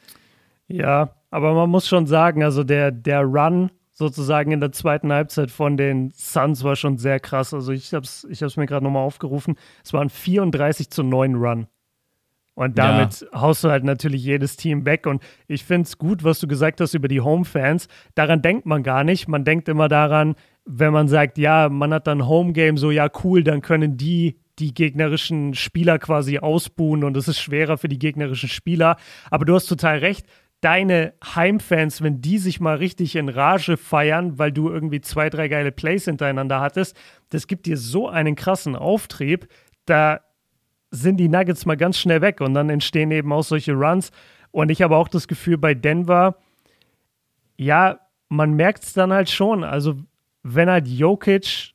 [0.69, 3.71] Ja, aber man muss schon sagen, also der, der Run
[4.01, 7.53] sozusagen in der zweiten Halbzeit von den Suns war schon sehr krass.
[7.53, 9.57] Also ich habe es ich mir gerade nochmal aufgerufen.
[9.85, 11.67] Es waren 34 zu 9 Run.
[12.55, 13.41] Und damit ja.
[13.43, 15.07] haust du halt natürlich jedes Team weg.
[15.07, 17.89] Und ich finde es gut, was du gesagt hast über die Home-Fans.
[18.15, 19.29] Daran denkt man gar nicht.
[19.29, 20.35] Man denkt immer daran,
[20.65, 24.75] wenn man sagt, ja, man hat dann Home-Game, so ja, cool, dann können die die
[24.75, 28.97] gegnerischen Spieler quasi ausbuhen und es ist schwerer für die gegnerischen Spieler.
[29.31, 30.27] Aber du hast total recht.
[30.61, 35.49] Deine Heimfans, wenn die sich mal richtig in Rage feiern, weil du irgendwie zwei, drei
[35.49, 36.97] geile Plays hintereinander hattest,
[37.31, 39.49] das gibt dir so einen krassen Auftrieb.
[39.87, 40.21] Da
[40.91, 44.11] sind die Nuggets mal ganz schnell weg und dann entstehen eben auch solche Runs.
[44.51, 46.37] Und ich habe auch das Gefühl bei Denver,
[47.57, 49.65] ja, man merkt es dann halt schon.
[49.65, 49.97] Also,
[50.43, 51.73] wenn halt Jokic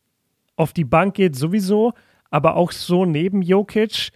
[0.55, 1.93] auf die Bank geht, sowieso,
[2.29, 4.11] aber auch so neben Jokic,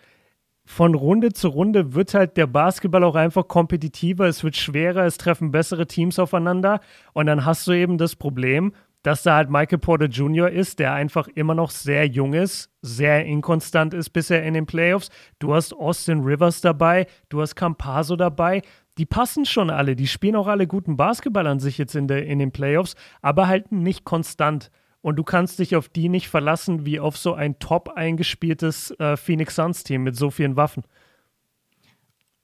[0.70, 5.18] von Runde zu Runde wird halt der Basketball auch einfach kompetitiver, es wird schwerer, es
[5.18, 6.80] treffen bessere Teams aufeinander
[7.14, 10.48] und dann hast du eben das Problem, dass da halt Michael Porter Jr.
[10.48, 15.10] ist, der einfach immer noch sehr jung ist, sehr inkonstant ist bisher in den Playoffs.
[15.40, 18.62] Du hast Austin Rivers dabei, du hast Campaso dabei.
[19.00, 22.28] Die passen schon alle, die spielen auch alle guten Basketball an sich jetzt in, der,
[22.28, 24.70] in den Playoffs, aber halt nicht konstant.
[25.02, 29.16] Und du kannst dich auf die nicht verlassen wie auf so ein top eingespieltes äh,
[29.16, 30.84] Phoenix Suns Team mit so vielen Waffen.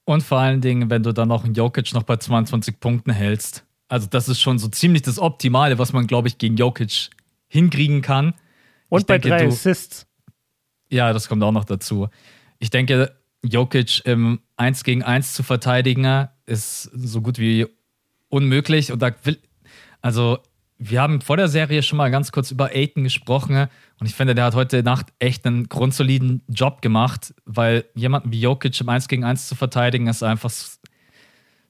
[0.05, 3.65] Und vor allen Dingen, wenn du dann noch einen Jokic noch bei 22 Punkten hältst,
[3.87, 7.09] also, das ist schon so ziemlich das Optimale, was man, glaube ich, gegen Jokic
[7.47, 8.33] hinkriegen kann.
[8.89, 10.07] Und ich bei denke, drei du, Assists.
[10.89, 12.09] Ja, das kommt auch noch dazu.
[12.57, 17.67] Ich denke, Jokic im 1 gegen 1 zu verteidigen ist so gut wie
[18.29, 18.91] unmöglich.
[18.91, 19.37] Und da will,
[20.01, 20.39] also,
[20.77, 23.67] wir haben vor der Serie schon mal ganz kurz über Aiton gesprochen.
[23.99, 28.41] Und ich finde, der hat heute Nacht echt einen grundsoliden Job gemacht, weil jemanden wie
[28.41, 30.51] Jokic im 1 gegen 1 zu verteidigen ist einfach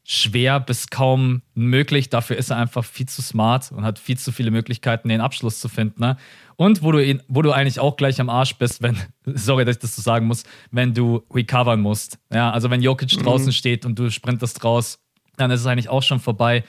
[0.04, 2.10] schwer bis kaum möglich.
[2.10, 5.60] Dafür ist er einfach viel zu smart und hat viel zu viele Möglichkeiten, den Abschluss
[5.60, 6.02] zu finden.
[6.02, 6.18] Ne?
[6.56, 9.78] Und wo du, ihn, wo du eigentlich auch gleich am Arsch bist, wenn, sorry, dass
[9.78, 12.20] ich das so sagen muss, wenn du recovern musst.
[12.32, 13.24] Ja, also wenn Jokic mhm.
[13.24, 15.00] draußen steht und du sprintest raus,
[15.38, 16.64] dann ist es eigentlich auch schon vorbei.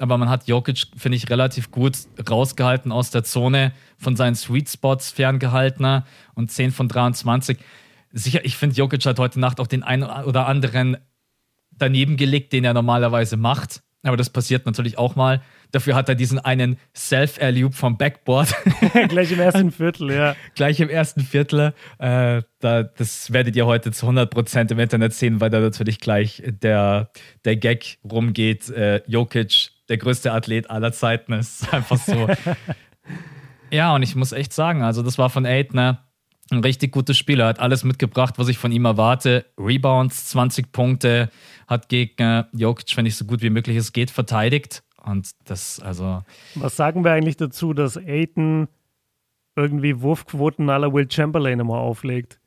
[0.00, 1.96] Aber man hat Jokic, finde ich, relativ gut
[2.28, 6.04] rausgehalten aus der Zone, von seinen Sweet Spots ferngehalten ne?
[6.34, 7.58] und 10 von 23.
[8.12, 10.96] Sicher, ich finde, Jokic hat heute Nacht auch den einen oder anderen
[11.70, 13.82] daneben gelegt, den er normalerweise macht.
[14.02, 15.42] Aber das passiert natürlich auch mal.
[15.72, 18.54] Dafür hat er diesen einen Self-Air-Loop vom Backboard.
[19.08, 20.34] Gleich im ersten Viertel, ja.
[20.54, 21.74] Gleich im ersten Viertel.
[21.98, 26.42] Äh, da, das werdet ihr heute zu 100% im Internet sehen, weil da natürlich gleich
[26.46, 27.10] der,
[27.44, 28.70] der Gag rumgeht.
[28.70, 32.28] Äh, Jokic, der größte Athlet aller Zeiten, ist einfach so.
[33.70, 35.98] ja, und ich muss echt sagen, also das war von Aiden
[36.52, 37.40] ein richtig gutes Spiel.
[37.40, 39.46] Er hat alles mitgebracht, was ich von ihm erwarte.
[39.58, 41.30] Rebounds, 20 Punkte,
[41.68, 44.82] hat gegen äh, Jokic, wenn ich so gut wie möglich es geht, verteidigt.
[45.04, 46.22] Und das, also.
[46.56, 48.68] Was sagen wir eigentlich dazu, dass Aiton
[49.56, 52.40] irgendwie Wurfquoten aller Will Chamberlain immer auflegt?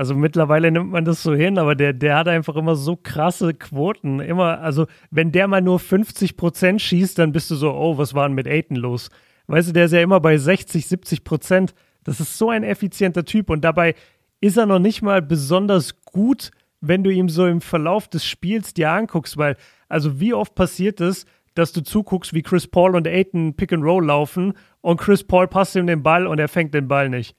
[0.00, 3.52] Also mittlerweile nimmt man das so hin, aber der, der hat einfach immer so krasse
[3.52, 4.20] Quoten.
[4.20, 8.14] Immer, also wenn der mal nur 50 Prozent schießt, dann bist du so, oh, was
[8.14, 9.10] war denn mit Aiton los?
[9.46, 11.74] Weißt du, der ist ja immer bei 60, 70 Prozent.
[12.02, 13.94] Das ist so ein effizienter Typ und dabei
[14.40, 18.72] ist er noch nicht mal besonders gut wenn du ihm so im Verlauf des Spiels
[18.72, 19.56] dir anguckst, weil,
[19.90, 23.84] also wie oft passiert es, dass du zuguckst, wie Chris Paul und Aiton Pick and
[23.84, 27.36] Roll laufen und Chris Paul passt ihm den Ball und er fängt den Ball nicht.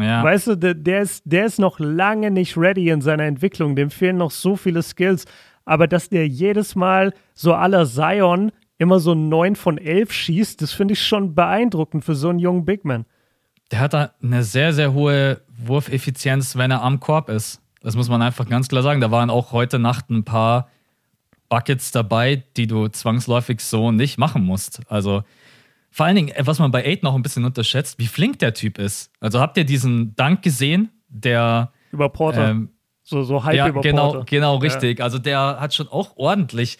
[0.00, 0.22] Ja.
[0.22, 3.90] Weißt du, der, der, ist, der ist noch lange nicht ready in seiner Entwicklung, dem
[3.90, 5.24] fehlen noch so viele Skills.
[5.64, 10.72] Aber dass der jedes Mal so aller Zion immer so 9 von 11 schießt, das
[10.72, 13.04] finde ich schon beeindruckend für so einen jungen Big Man.
[13.70, 17.60] Der hat da eine sehr, sehr hohe Wurfeffizienz, wenn er am Korb ist.
[17.82, 19.00] Das muss man einfach ganz klar sagen.
[19.00, 20.68] Da waren auch heute Nacht ein paar
[21.48, 24.80] Buckets dabei, die du zwangsläufig so nicht machen musst.
[24.88, 25.22] Also
[25.90, 28.78] vor allen Dingen, was man bei Aid noch ein bisschen unterschätzt, wie flink der Typ
[28.78, 29.10] ist.
[29.20, 32.50] Also habt ihr diesen Dank gesehen, der über Porter.
[32.50, 32.70] Ähm,
[33.02, 34.24] so, so halb ja, über genau, Porter.
[34.26, 34.98] Genau, richtig.
[34.98, 35.04] Ja.
[35.04, 36.78] Also der hat schon auch ordentlich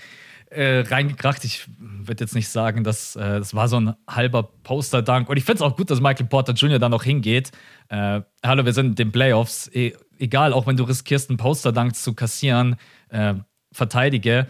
[0.50, 1.44] äh, reingekracht.
[1.44, 5.28] Ich würde jetzt nicht sagen, dass äh, das war so ein halber Poster-Dank.
[5.28, 6.78] Und ich finde es auch gut, dass Michael Porter Jr.
[6.78, 7.50] da noch hingeht.
[7.88, 9.70] Äh, hallo, wir sind in den Playoffs.
[9.74, 12.76] E egal, auch wenn du riskierst, einen Poster-Dank zu kassieren,
[13.09, 13.34] äh,
[13.72, 14.48] verteidige.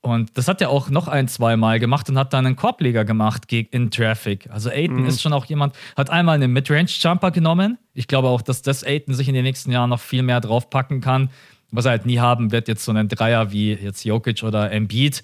[0.00, 3.04] Und das hat er auch noch ein, zwei Mal gemacht und hat dann einen Korbleger
[3.04, 4.48] gemacht in Traffic.
[4.48, 5.06] Also Aiden mhm.
[5.06, 7.78] ist schon auch jemand, hat einmal einen Midrange-Jumper genommen.
[7.94, 11.00] Ich glaube auch, dass das Aiden sich in den nächsten Jahren noch viel mehr draufpacken
[11.00, 11.30] kann.
[11.70, 15.22] Was er halt nie haben wird, jetzt so einen Dreier wie jetzt Jokic oder Embiid.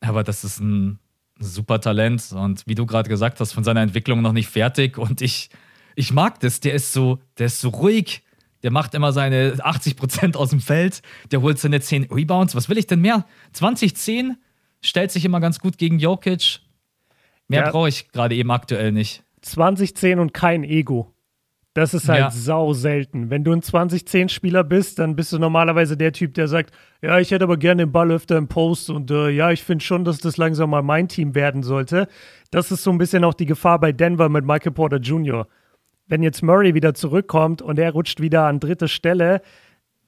[0.00, 0.98] Aber das ist ein
[1.38, 4.98] super Talent und wie du gerade gesagt hast, von seiner Entwicklung noch nicht fertig.
[4.98, 5.50] Und ich,
[5.94, 6.60] ich mag das.
[6.60, 8.22] Der ist so, der ist so ruhig.
[8.62, 11.02] Der macht immer seine 80% aus dem Feld.
[11.30, 12.54] Der holt seine 10 Rebounds.
[12.54, 13.24] Was will ich denn mehr?
[13.52, 14.36] 20, 10
[14.80, 16.60] stellt sich immer ganz gut gegen Jokic.
[17.48, 17.70] Mehr ja.
[17.70, 19.24] brauche ich gerade eben aktuell nicht.
[19.42, 21.14] 20, 10 und kein Ego.
[21.78, 22.30] Das ist halt ja.
[22.30, 23.30] sau selten.
[23.30, 27.30] Wenn du ein 20-10-Spieler bist, dann bist du normalerweise der Typ, der sagt, ja, ich
[27.30, 30.18] hätte aber gerne den Ball öfter im Post und äh, ja, ich finde schon, dass
[30.18, 32.08] das langsam mal mein Team werden sollte.
[32.50, 35.46] Das ist so ein bisschen auch die Gefahr bei Denver mit Michael Porter Jr.
[36.08, 39.42] Wenn jetzt Murray wieder zurückkommt und er rutscht wieder an dritte Stelle,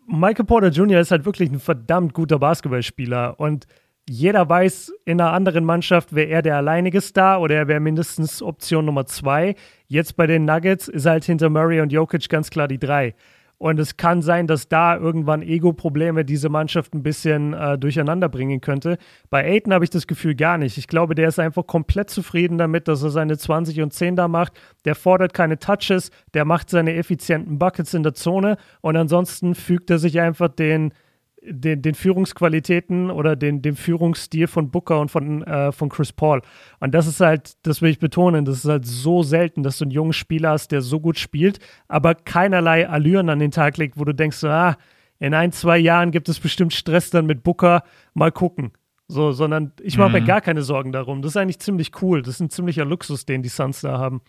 [0.07, 1.01] Michael Porter Jr.
[1.01, 3.66] ist halt wirklich ein verdammt guter Basketballspieler und
[4.09, 8.42] jeder weiß in einer anderen Mannschaft, wäre er der alleinige Star oder er wäre mindestens
[8.42, 9.55] Option Nummer zwei.
[9.86, 13.14] Jetzt bei den Nuggets ist halt hinter Murray und Jokic ganz klar die drei.
[13.63, 18.63] Und es kann sein, dass da irgendwann Ego-Probleme diese Mannschaft ein bisschen äh, durcheinander bringen
[18.63, 18.97] könnte.
[19.29, 20.79] Bei Aiden habe ich das Gefühl gar nicht.
[20.79, 24.29] Ich glaube, der ist einfach komplett zufrieden damit, dass er seine 20 und 10 da
[24.29, 24.55] macht.
[24.87, 29.91] Der fordert keine Touches, der macht seine effizienten Buckets in der Zone und ansonsten fügt
[29.91, 30.95] er sich einfach den,
[31.43, 36.43] den, den Führungsqualitäten oder den, dem Führungsstil von Booker und von, äh, von Chris Paul.
[36.80, 39.84] Und das ist halt, das will ich betonen, das ist halt so selten, dass du
[39.84, 43.99] einen jungen Spieler hast, der so gut spielt, aber keinerlei Allüren an den Tag legt,
[43.99, 44.76] wo du denkst, ah,
[45.18, 47.82] in ein, zwei Jahren gibt es bestimmt Stress dann mit Booker,
[48.14, 48.72] mal gucken.
[49.07, 50.14] So, sondern ich mache mhm.
[50.14, 51.20] mir gar keine Sorgen darum.
[51.20, 52.22] Das ist eigentlich ziemlich cool.
[52.22, 54.22] Das ist ein ziemlicher Luxus, den die Suns da haben.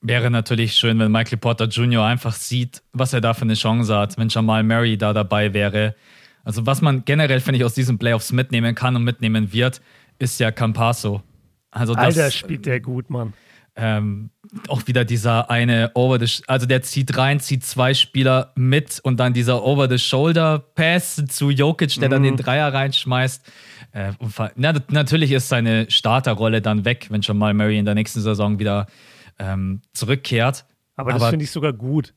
[0.00, 2.04] Wäre natürlich schön, wenn Michael Porter Jr.
[2.04, 5.96] einfach sieht, was er da für eine Chance hat, wenn Jamal Murray da dabei wäre.
[6.44, 9.80] Also, was man generell, finde ich, aus diesen Playoffs mitnehmen kann und mitnehmen wird,
[10.18, 11.22] ist ja Campasso.
[11.70, 13.34] Also das, Alter, spielt der gut, Mann.
[13.76, 14.30] Ähm,
[14.66, 19.20] auch wieder dieser eine Over the, also der zieht rein, zieht zwei Spieler mit und
[19.20, 22.12] dann dieser Over the Shoulder Pass zu Jokic, der mhm.
[22.12, 23.52] dann den Dreier reinschmeißt.
[23.92, 24.12] Äh,
[24.56, 28.86] na, natürlich ist seine Starterrolle dann weg, wenn Jamal Murray in der nächsten Saison wieder
[29.38, 30.66] ähm, zurückkehrt.
[30.96, 32.14] Aber das finde ich sogar gut.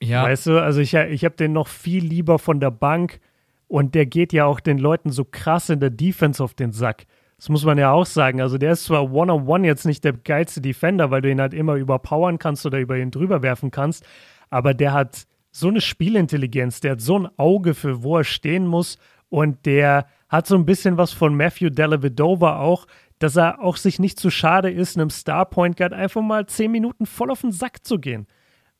[0.00, 0.24] Ja.
[0.24, 3.20] Weißt du, also ich, ich habe den noch viel lieber von der Bank
[3.68, 7.06] und der geht ja auch den Leuten so krass in der Defense auf den Sack.
[7.36, 8.40] Das muss man ja auch sagen.
[8.40, 11.40] Also der ist zwar One-on-One -on -one jetzt nicht der geilste Defender, weil du ihn
[11.40, 14.04] halt immer überpowern kannst oder über ihn drüber werfen kannst,
[14.50, 18.66] aber der hat so eine Spielintelligenz, der hat so ein Auge für, wo er stehen
[18.66, 18.98] muss
[19.28, 22.86] und der hat so ein bisschen was von Matthew Dellavedova auch,
[23.22, 26.72] dass er auch sich nicht zu schade ist, einem Star Point Guard einfach mal zehn
[26.72, 28.26] Minuten voll auf den Sack zu gehen.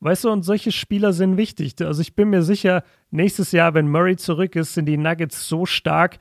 [0.00, 1.74] Weißt du, und solche Spieler sind wichtig.
[1.80, 2.82] Also ich bin mir sicher,
[3.12, 6.18] nächstes Jahr, wenn Murray zurück ist, sind die Nuggets so stark,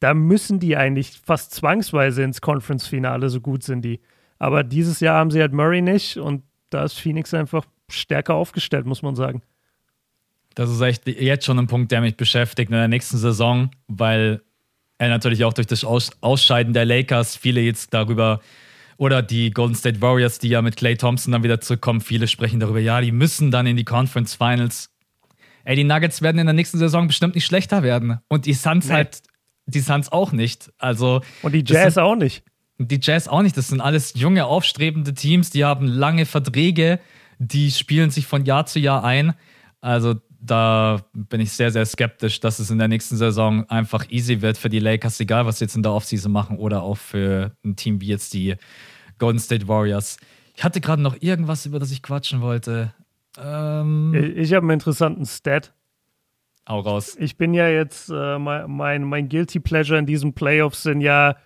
[0.00, 4.00] da müssen die eigentlich fast zwangsweise ins Conference-Finale, so gut sind die.
[4.38, 8.84] Aber dieses Jahr haben sie halt Murray nicht und da ist Phoenix einfach stärker aufgestellt,
[8.84, 9.40] muss man sagen.
[10.54, 14.42] Das ist echt jetzt schon ein Punkt, der mich beschäftigt in der nächsten Saison, weil
[15.02, 18.40] äh, natürlich auch durch das Aus Ausscheiden der Lakers viele jetzt darüber
[18.98, 22.60] oder die Golden State Warriors, die ja mit Clay Thompson dann wieder zurückkommen, viele sprechen
[22.60, 24.90] darüber, ja, die müssen dann in die Conference Finals.
[25.64, 28.20] Ey, die Nuggets werden in der nächsten Saison bestimmt nicht schlechter werden.
[28.28, 28.94] Und die Suns nee.
[28.94, 29.22] halt,
[29.66, 30.72] die Suns auch nicht.
[30.78, 31.20] Also.
[31.42, 32.44] Und die Jazz sind, auch nicht.
[32.78, 33.56] Die Jazz auch nicht.
[33.56, 37.00] Das sind alles junge, aufstrebende Teams, die haben lange Verträge,
[37.38, 39.34] die spielen sich von Jahr zu Jahr ein.
[39.80, 40.14] Also
[40.44, 44.58] da bin ich sehr, sehr skeptisch, dass es in der nächsten Saison einfach easy wird
[44.58, 47.76] für die Lakers, egal was sie jetzt in der Offseason machen oder auch für ein
[47.76, 48.56] Team wie jetzt die
[49.18, 50.16] Golden State Warriors.
[50.56, 52.92] Ich hatte gerade noch irgendwas, über das ich quatschen wollte.
[53.38, 55.72] Ähm ich habe einen interessanten Stat.
[56.68, 57.16] Hau raus.
[57.18, 61.36] Ich bin ja jetzt, äh, mein, mein, Guilty Pleasure in diesen Playoffs sind ja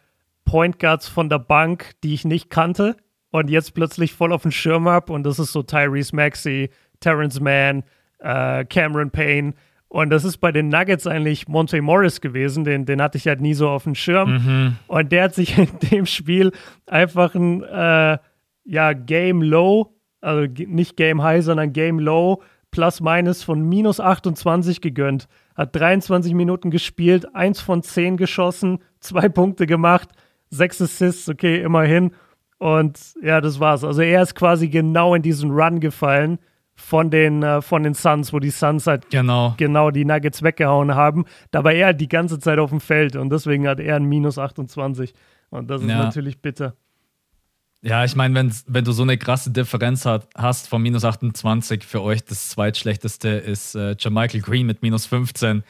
[0.44, 2.96] Point Guards von der Bank, die ich nicht kannte
[3.30, 5.12] und jetzt plötzlich voll auf den Schirm habe.
[5.12, 6.70] Und das ist so Tyrese Maxey,
[7.00, 7.82] Terrence Mann,
[8.18, 9.54] äh, Cameron Payne.
[9.88, 13.40] Und das ist bei den Nuggets eigentlich Monte Morris gewesen, den, den hatte ich halt
[13.40, 14.32] nie so auf dem Schirm.
[14.32, 14.76] Mhm.
[14.88, 16.52] Und der hat sich in dem Spiel
[16.86, 18.18] einfach ein äh,
[18.64, 22.42] ja, Game Low, also nicht Game High, sondern Game Low,
[22.72, 25.28] plus minus von minus 28 gegönnt.
[25.54, 30.10] Hat 23 Minuten gespielt, 1 von 10 geschossen, 2 Punkte gemacht,
[30.50, 32.10] 6 Assists, okay, immerhin.
[32.58, 33.84] Und ja, das war's.
[33.84, 36.38] Also er ist quasi genau in diesen Run gefallen
[36.76, 39.54] von den, äh, von den Suns, wo die Suns halt genau.
[39.56, 41.24] genau die Nuggets weggehauen haben.
[41.50, 44.04] Da war er halt die ganze Zeit auf dem Feld und deswegen hat er ein
[44.04, 45.14] Minus 28.
[45.50, 45.98] Und das ist Ja.
[46.04, 46.74] natürlich bitter.
[47.82, 51.84] Ja, ich meine, wenn, wenn du so eine krasse Differenz hat, hast von minus 28,
[51.84, 55.62] für euch das zweitschlechteste ist äh, Jermichael Green mit minus 15,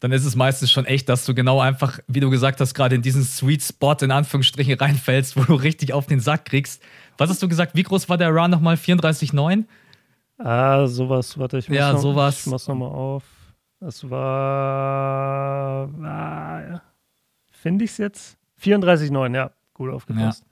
[0.00, 2.94] dann ist es meistens schon echt, dass du genau einfach, wie du gesagt hast, gerade
[2.96, 6.82] in diesen Sweet Spot in Anführungsstrichen reinfällst, wo du richtig auf den Sack kriegst.
[7.18, 7.76] Was hast du gesagt?
[7.76, 8.76] Wie groß war der Run nochmal?
[8.76, 9.64] 34,9?
[10.42, 12.40] Ah, sowas, warte, ich muss Ja, noch, sowas.
[12.40, 13.24] Ich mach's nochmal auf.
[13.78, 15.88] Das war.
[16.02, 16.80] Ah,
[17.50, 18.38] Finde ich's jetzt?
[18.62, 20.44] 34,9, ja, gut aufgepasst.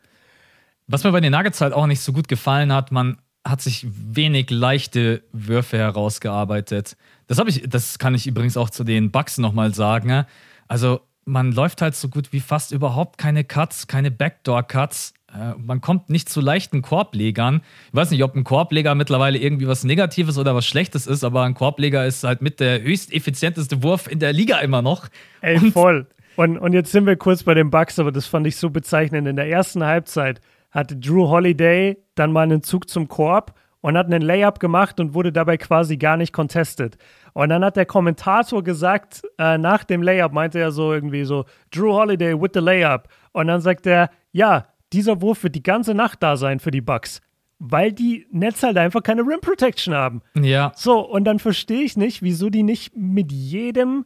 [0.86, 3.86] Was mir bei den Nuggets halt auch nicht so gut gefallen hat, man hat sich
[3.90, 6.96] wenig leichte Würfe herausgearbeitet.
[7.26, 10.24] Das habe ich, das kann ich übrigens auch zu den Bucks nochmal sagen.
[10.66, 15.12] Also man läuft halt so gut wie fast überhaupt keine Cuts, keine Backdoor-Cuts.
[15.32, 17.62] Äh, Man kommt nicht zu leichten Korblegern.
[17.88, 21.42] Ich weiß nicht, ob ein Korbleger mittlerweile irgendwie was Negatives oder was Schlechtes ist, aber
[21.42, 25.08] ein Korbleger ist halt mit der höchst effizienteste Wurf in der Liga immer noch.
[25.40, 26.06] Ey, voll.
[26.36, 29.26] Und, und jetzt sind wir kurz bei den Bucks, aber das fand ich so bezeichnend.
[29.26, 34.06] In der ersten Halbzeit hatte Drew Holiday dann mal einen Zug zum Korb und hat
[34.06, 36.96] einen Layup gemacht und wurde dabei quasi gar nicht contested.
[37.32, 41.44] Und dann hat der Kommentator gesagt, äh, nach dem Layup meinte er so irgendwie so,
[41.70, 43.08] Drew Holiday with the Layup.
[43.32, 46.80] Und dann sagt er, ja, dieser Wurf wird die ganze Nacht da sein für die
[46.80, 47.20] Bucks,
[47.58, 50.22] weil die Nets halt einfach keine Rim Protection haben.
[50.40, 54.04] Ja, So, und dann verstehe ich nicht, wieso die nicht mit jedem,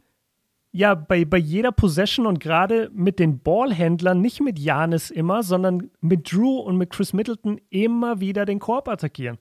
[0.73, 5.91] ja, bei, bei jeder Possession und gerade mit den Ballhändlern, nicht mit Janis immer, sondern
[6.01, 9.39] mit Drew und mit Chris Middleton immer wieder den Korb attackieren.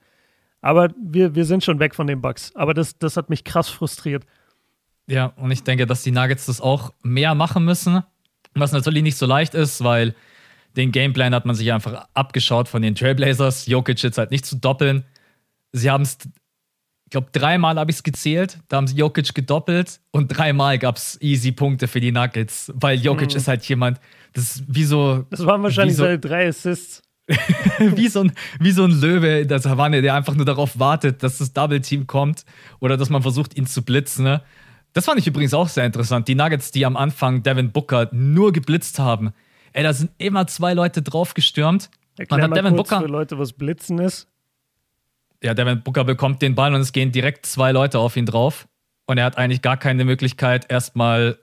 [0.61, 2.55] Aber wir, wir sind schon weg von den Bugs.
[2.55, 4.25] Aber das, das hat mich krass frustriert.
[5.07, 8.03] Ja, und ich denke, dass die Nuggets das auch mehr machen müssen.
[8.53, 10.13] Was natürlich nicht so leicht ist, weil
[10.75, 13.67] den Gameplan hat man sich einfach abgeschaut von den Trailblazers.
[13.67, 15.03] Jokic jetzt halt nicht zu doppeln.
[15.71, 16.17] Sie haben es,
[17.05, 18.59] ich glaube, dreimal habe ich es gezählt.
[18.69, 22.99] Da haben sie Jokic gedoppelt und dreimal gab es easy Punkte für die Nuggets, weil
[22.99, 23.99] Jokic ist halt jemand,
[24.33, 27.01] das ist wie so, Das waren wahrscheinlich so- seine drei Assists.
[27.79, 31.23] wie, so ein, wie so ein Löwe in der Savanne, der einfach nur darauf wartet,
[31.23, 32.43] dass das Double-Team kommt
[32.79, 34.23] oder dass man versucht, ihn zu blitzen.
[34.25, 34.41] Ne?
[34.93, 36.27] Das fand ich übrigens auch sehr interessant.
[36.27, 39.31] Die Nuggets, die am Anfang Devin Booker nur geblitzt haben.
[39.73, 41.89] Ey, da sind immer zwei Leute draufgestürmt.
[42.17, 43.01] Man Erklär hat mal Devin kurz Booker.
[43.01, 44.27] für Leute, was Blitzen ist.
[45.43, 48.67] Ja, Devin Booker bekommt den Ball und es gehen direkt zwei Leute auf ihn drauf.
[49.07, 51.39] Und er hat eigentlich gar keine Möglichkeit, erstmal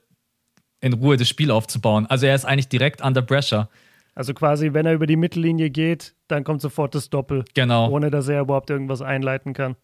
[0.81, 2.07] in Ruhe das Spiel aufzubauen.
[2.07, 3.69] Also er ist eigentlich direkt under pressure.
[4.15, 7.89] Also quasi, wenn er über die Mittellinie geht, dann kommt sofort das Doppel, Genau.
[7.91, 9.77] ohne dass er überhaupt irgendwas einleiten kann.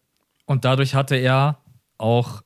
[0.45, 1.57] Und dadurch hatte er
[1.97, 2.41] auch,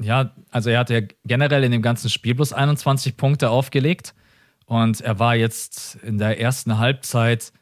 [0.00, 4.14] ja, also er hatte ja generell in dem ganzen Spiel bloß 21 Punkte aufgelegt.
[4.68, 7.52] Und er war jetzt in der ersten Halbzeit,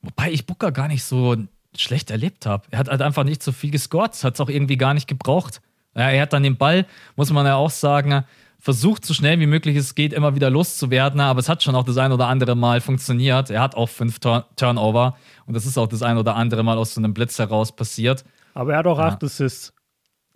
[0.00, 1.36] wobei ich Booker gar nicht so
[1.76, 2.64] schlecht erlebt habe.
[2.70, 5.60] Er hat halt einfach nicht so viel gescored, hat es auch irgendwie gar nicht gebraucht.
[5.92, 6.86] Er hat dann den Ball,
[7.16, 8.24] muss man ja auch sagen,
[8.58, 11.84] versucht so schnell wie möglich es geht, immer wieder loszuwerden, aber es hat schon auch
[11.84, 13.50] das ein oder andere Mal funktioniert.
[13.50, 16.78] Er hat auch fünf Turn Turnover und das ist auch das ein oder andere Mal
[16.78, 18.24] aus so einem Blitz heraus passiert.
[18.54, 19.08] Aber er hat auch Ja.
[19.08, 19.74] acht Assists.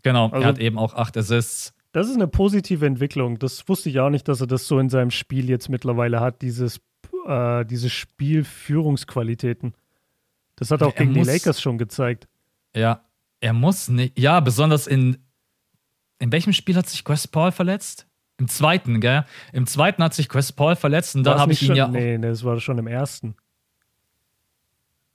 [0.03, 1.73] Genau, Also- er hat eben auch acht Assists.
[1.93, 3.39] Das ist eine positive Entwicklung.
[3.39, 6.41] Das wusste ich auch nicht, dass er das so in seinem Spiel jetzt mittlerweile hat,
[6.43, 6.81] dieses,
[7.27, 9.75] äh, diese Spielführungsqualitäten.
[10.57, 12.29] Das hat auch Er gegen die muss- Lakers schon gezeigt.
[12.75, 13.03] Ja,
[13.41, 14.19] er muss nicht.
[14.19, 15.19] Ja, besonders in.
[16.19, 18.07] In welchem Spiel hat sich Chris Paul verletzt?
[18.39, 19.25] Im zweiten, gell?
[19.53, 21.77] Im zweiten hat sich Chris Paul verletzt und War's habe ich ihn schon?
[21.77, 21.89] ja.
[21.89, 23.35] Nee, nee, das war schon im ersten.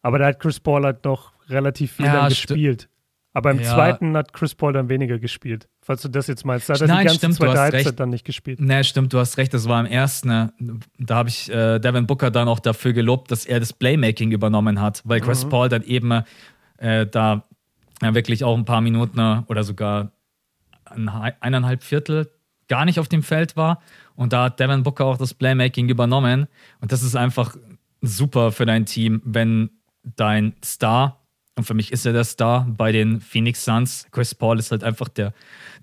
[0.02, 2.90] Aber da hat Chris Paul halt noch relativ viel Ja, gespielt.
[3.34, 3.74] Aber im Ja.
[3.74, 5.68] zweiten hat Chris Paul dann weniger gespielt.
[5.88, 6.68] Falls du das jetzt meinst.
[6.70, 8.00] Da hat er Nein, die ganze stimmt, du zweite hast Halbzeit recht.
[8.02, 8.60] dann nicht gespielt.
[8.60, 10.28] Nee, stimmt, du hast recht, das war im ersten.
[10.28, 10.52] ne?
[11.00, 14.82] Da habe ich äh, Devin Booker dann auch dafür gelobt, dass er das Playmaking übernommen
[14.82, 15.50] hat, weil Chris Mhm.
[15.50, 16.12] Paul dann eben
[16.78, 17.46] äh, da
[18.02, 20.12] ja, wirklich auch ein paar Minuten äh, oder sogar
[20.86, 22.30] ein, eineinhalb Viertel
[22.68, 23.82] gar nicht auf dem Feld war.
[24.16, 26.48] Und da hat Devin Booker auch das Playmaking übernommen.
[26.82, 27.56] Und das ist einfach
[28.02, 29.70] super für dein Team, wenn
[30.04, 31.24] dein Star
[31.58, 34.06] Und für mich ist er der Star bei den Phoenix Suns.
[34.12, 35.34] Chris Paul ist halt einfach der,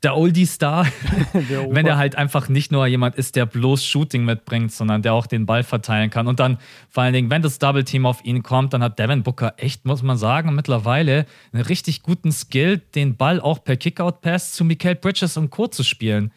[0.05, 0.87] der Oldie-Star.
[1.33, 5.27] Wenn er halt einfach nicht nur jemand ist, der bloß Shooting mitbringt, sondern der auch
[5.27, 6.29] den Ball verteilen kann.
[6.29, 6.59] Und dann
[6.89, 10.05] vor allen Dingen, wenn das Double-Team auf ihn kommt, dann hat Devin Booker echt, muss
[10.05, 15.37] man sagen, mittlerweile einen richtig guten Skill, den Ball auch per Kickout-Pass zu Mikael Bridges
[15.37, 15.67] und Co.
[15.67, 16.31] zu spielen.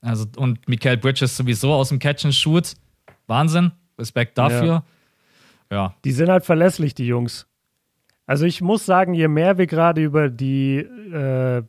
[0.00, 2.74] Also, und Mikael Bridges sowieso aus dem Catch-and-Shoot.
[3.28, 3.70] Wahnsinn.
[3.96, 4.82] Respekt dafür.
[5.70, 5.76] Ja.
[5.76, 5.94] ja.
[6.04, 7.46] Die sind halt verlässlich, die Jungs.
[8.30, 11.64] Also ich muss sagen, je mehr wir gerade über die äh,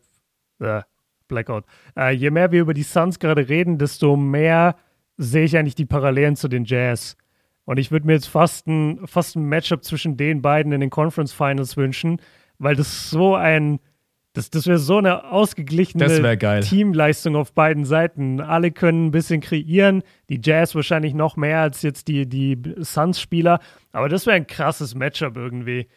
[0.59, 0.82] äh,
[1.28, 1.64] Blackout,
[1.97, 4.76] äh, je mehr wir über die Suns gerade reden, desto mehr
[5.18, 7.18] sehe ich eigentlich die Parallelen zu den Jazz.
[7.66, 10.91] Und ich würde mir jetzt fast ein, fast ein Matchup zwischen den beiden in den
[10.91, 12.22] Conference Finals wünschen,
[12.59, 13.80] weil das so ein,
[14.34, 16.05] das, das wäre so eine ausgeglichene
[16.62, 18.39] Teamleistung auf beiden Seiten.
[18.39, 23.59] Alle können ein bisschen kreieren, die Jazz wahrscheinlich noch mehr als jetzt die, die Suns-Spieler,
[23.91, 25.88] aber das wäre ein krasses Matchup irgendwie.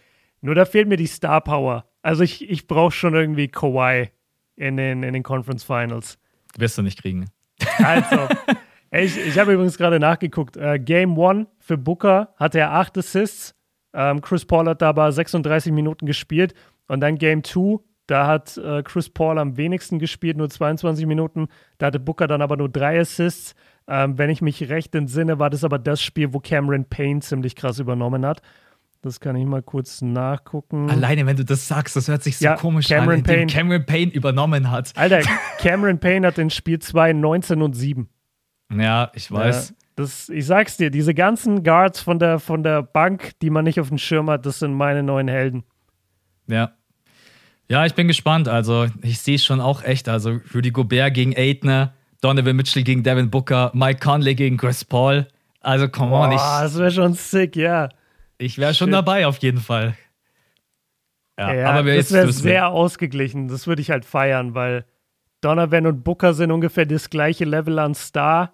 [0.45, 1.87] Nur da fehlt mir die Star Power.
[2.03, 4.11] Also ich, ich brauche schon irgendwie Kawhi
[4.57, 6.19] in den, in den Conference Finals.
[6.59, 7.31] Wirst du nicht kriegen.
[7.79, 8.29] Also,
[8.91, 10.59] ich, ich habe übrigens gerade nachgeguckt.
[10.59, 13.55] Uh, Game 1 für Booker hatte er 8 Assists.
[13.95, 16.53] Ähm, Chris Paul hat dabei 36 Minuten gespielt.
[16.89, 21.49] Und dann Game 2, da hat uh, Chris Paul am wenigsten gespielt, nur 22 Minuten.
[21.79, 23.55] Da hatte Booker dann aber nur 3 Assists.
[23.89, 27.57] Ähm, wenn ich mich recht entsinne, war das aber das Spiel, wo Cameron Payne ziemlich
[27.57, 28.43] krass übernommen hat.
[29.05, 30.89] Das kann ich mal kurz nachgucken.
[30.89, 33.53] Alleine, wenn du das sagst, das hört sich so ja, komisch Cameron an, Payne.
[33.53, 34.93] Cameron Payne übernommen hat.
[34.97, 35.21] Alter,
[35.59, 38.09] Cameron Payne hat in Spiel 2 19 und 7.
[38.75, 39.69] Ja, ich weiß.
[39.69, 43.65] Ja, das, ich sag's dir, diese ganzen Guards von der, von der Bank, die man
[43.65, 45.65] nicht auf dem Schirm hat, das sind meine neuen Helden.
[46.47, 46.73] Ja.
[47.69, 48.49] Ja, ich bin gespannt.
[48.49, 50.09] Also, ich sehe schon auch echt.
[50.09, 51.93] Also, Rudy Gobert gegen Aitner,
[52.23, 55.27] Donovan Mitchell gegen Devin Booker, Mike Conley gegen Chris Paul.
[55.61, 56.31] Also, come on.
[56.31, 57.91] Boah, das wäre schon sick, ja.
[58.39, 59.97] Ich wäre schon dabei, auf jeden Fall.
[61.39, 63.49] Ja, ja aber das wäre sehr ausgeglichen.
[63.49, 64.85] Das würde ich halt feiern, weil
[65.41, 68.53] Donovan und Booker sind ungefähr das gleiche Level an Star.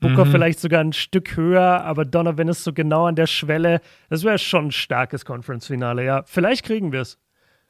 [0.00, 0.30] Booker mhm.
[0.30, 3.80] vielleicht sogar ein Stück höher, aber Donovan ist so genau an der Schwelle.
[4.08, 6.22] Das wäre schon ein starkes Conference-Finale, ja.
[6.24, 7.18] Vielleicht kriegen wir es.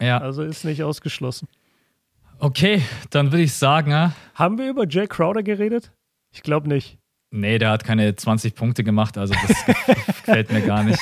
[0.01, 0.19] Ja.
[0.19, 1.49] Also ist nicht ausgeschlossen.
[2.39, 3.91] Okay, dann würde ich sagen.
[3.91, 4.13] Ja.
[4.35, 5.93] Haben wir über Jay Crowder geredet?
[6.31, 7.00] Ich glaube nicht.
[7.33, 9.65] Nee, der hat keine 20 Punkte gemacht, also das
[10.07, 10.99] gefällt mir gar nicht.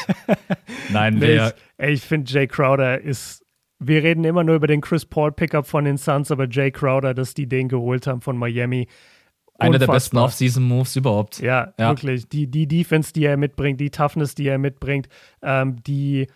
[0.91, 1.55] Nein, wer.
[1.79, 3.45] Ey, ich finde, Jay Crowder ist.
[3.81, 7.15] Wir reden immer nur über den Chris Paul Pickup von den Suns, aber Jay Crowder,
[7.15, 8.89] dass die den geholt haben von Miami.
[9.57, 11.41] Einer der besten Off-Season-Moves überhaupt.
[11.41, 12.29] Ja, ja, wirklich.
[12.29, 15.09] Die, die Defense, die er mitbringt, die Toughness, die er mitbringt,
[15.43, 16.27] ähm, die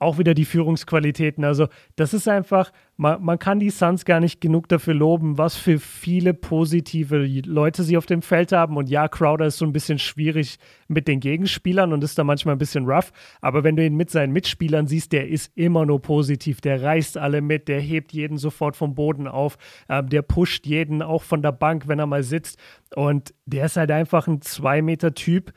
[0.00, 1.44] auch wieder die Führungsqualitäten.
[1.44, 5.56] Also, das ist einfach, man, man kann die Suns gar nicht genug dafür loben, was
[5.56, 8.76] für viele positive Leute sie auf dem Feld haben.
[8.76, 12.54] Und ja, Crowder ist so ein bisschen schwierig mit den Gegenspielern und ist da manchmal
[12.54, 13.12] ein bisschen rough.
[13.42, 16.62] Aber wenn du ihn mit seinen Mitspielern siehst, der ist immer nur positiv.
[16.62, 21.02] Der reißt alle mit, der hebt jeden sofort vom Boden auf, ähm, der pusht jeden
[21.02, 22.58] auch von der Bank, wenn er mal sitzt.
[22.96, 25.52] Und der ist halt einfach ein Zwei-Meter-Typ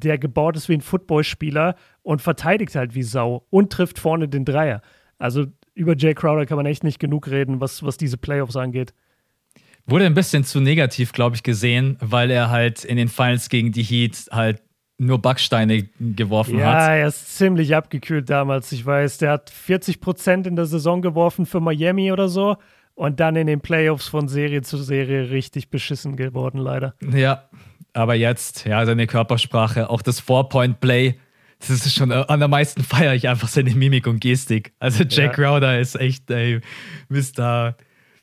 [0.00, 4.44] der gebaut ist wie ein Footballspieler und verteidigt halt wie Sau und trifft vorne den
[4.44, 4.82] Dreier.
[5.18, 8.94] Also über Jay Crowder kann man echt nicht genug reden, was, was diese Playoffs angeht.
[9.86, 13.70] Wurde ein bisschen zu negativ, glaube ich, gesehen, weil er halt in den Finals gegen
[13.72, 14.62] die Heat halt
[14.96, 16.80] nur Backsteine geworfen ja, hat.
[16.80, 18.72] Ja, er ist ziemlich abgekühlt damals.
[18.72, 22.56] Ich weiß, der hat 40 Prozent in der Saison geworfen für Miami oder so
[22.94, 26.94] und dann in den Playoffs von Serie zu Serie richtig beschissen geworden, leider.
[27.12, 27.48] Ja,
[27.94, 31.18] aber jetzt, ja, seine Körpersprache, auch das Four-Point-Play,
[31.60, 34.74] das ist schon, äh, am meisten feiere ich einfach seine Mimik und Gestik.
[34.78, 35.44] Also Jack ja.
[35.44, 36.60] Crowder ist echt, ey,
[37.08, 37.76] Mr.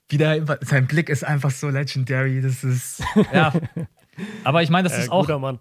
[0.10, 2.42] Wieder, sein Blick ist einfach so legendary.
[2.42, 3.02] Das ist,
[3.34, 3.54] ja.
[4.44, 5.60] Aber ich meine, das äh, ist auch, Mann.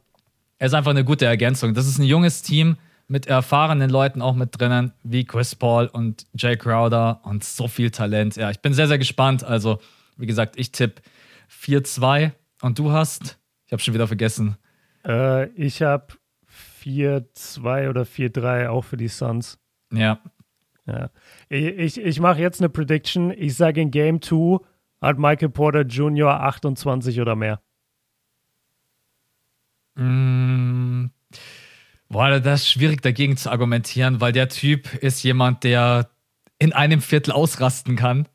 [0.58, 1.72] er ist einfach eine gute Ergänzung.
[1.72, 6.26] Das ist ein junges Team mit erfahrenen Leuten auch mit drinnen, wie Chris Paul und
[6.34, 8.36] Jay Crowder und so viel Talent.
[8.36, 9.42] Ja, ich bin sehr, sehr gespannt.
[9.42, 9.80] Also,
[10.16, 11.00] wie gesagt, ich tippe
[11.64, 12.32] 4-2
[12.62, 13.39] und du hast
[13.70, 14.56] ich habe schon wieder vergessen.
[15.06, 16.14] Äh, ich habe
[16.82, 19.60] 4-2 oder 4-3 auch für die Suns.
[19.92, 20.18] Ja.
[20.86, 21.10] ja.
[21.48, 23.30] Ich, ich, ich mache jetzt eine Prediction.
[23.30, 24.58] Ich sage in Game 2
[25.00, 26.40] hat Michael Porter Jr.
[26.40, 27.60] 28 oder mehr.
[29.94, 31.10] Mm,
[32.08, 36.10] boah, das ist schwierig dagegen zu argumentieren, weil der Typ ist jemand, der
[36.58, 38.26] in einem Viertel ausrasten kann.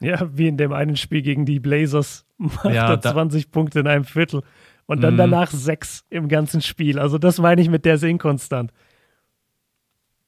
[0.00, 3.86] Ja, wie in dem einen Spiel gegen die Blazers macht ja, er 20 Punkte in
[3.86, 4.42] einem Viertel
[4.86, 5.18] und dann mhm.
[5.18, 6.98] danach sechs im ganzen Spiel.
[6.98, 8.72] Also das meine ich mit der ist inkonstant.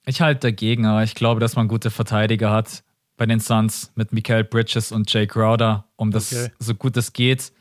[0.04, 2.84] Ich halte dagegen, aber ich glaube, dass man gute Verteidiger hat
[3.16, 6.52] bei den Suns mit Michael Bridges und Jay Crowder, um das okay.
[6.58, 7.52] so gut es geht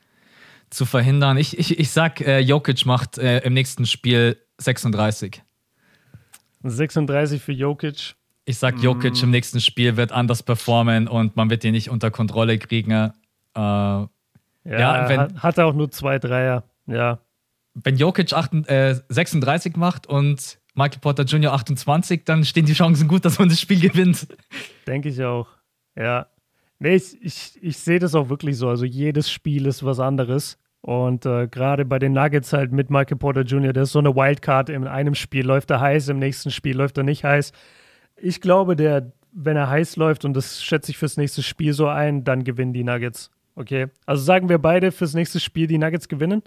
[0.69, 1.37] zu verhindern.
[1.37, 5.43] Ich, ich, ich sag, äh, Jokic macht äh, im nächsten Spiel 36.
[6.63, 8.15] 36 für Jokic.
[8.45, 9.23] Ich sag, Jokic mm.
[9.25, 12.91] im nächsten Spiel wird anders performen und man wird ihn nicht unter Kontrolle kriegen.
[12.91, 13.09] Äh,
[13.55, 14.09] ja,
[14.65, 16.63] ja wenn, hat er auch nur zwei Dreier.
[16.87, 17.19] Ja.
[17.73, 21.53] Wenn Jokic 8, äh, 36 macht und Michael Porter Jr.
[21.53, 24.27] 28, dann stehen die Chancen gut, dass man das Spiel gewinnt.
[24.87, 25.47] Denke ich auch.
[25.95, 26.27] Ja.
[26.79, 28.69] Nee, ich, ich, ich sehe das auch wirklich so.
[28.69, 30.57] Also jedes Spiel ist was anderes.
[30.81, 34.15] Und äh, gerade bei den Nuggets halt mit Michael Porter Jr., der ist so eine
[34.15, 34.69] Wildcard.
[34.69, 37.51] In einem Spiel läuft er heiß, im nächsten Spiel läuft er nicht heiß.
[38.21, 41.87] Ich glaube, der, wenn er heiß läuft, und das schätze ich fürs nächste Spiel so
[41.87, 43.31] ein, dann gewinnen die Nuggets.
[43.55, 43.87] Okay.
[44.05, 46.41] Also sagen wir beide fürs nächste Spiel, die Nuggets gewinnen?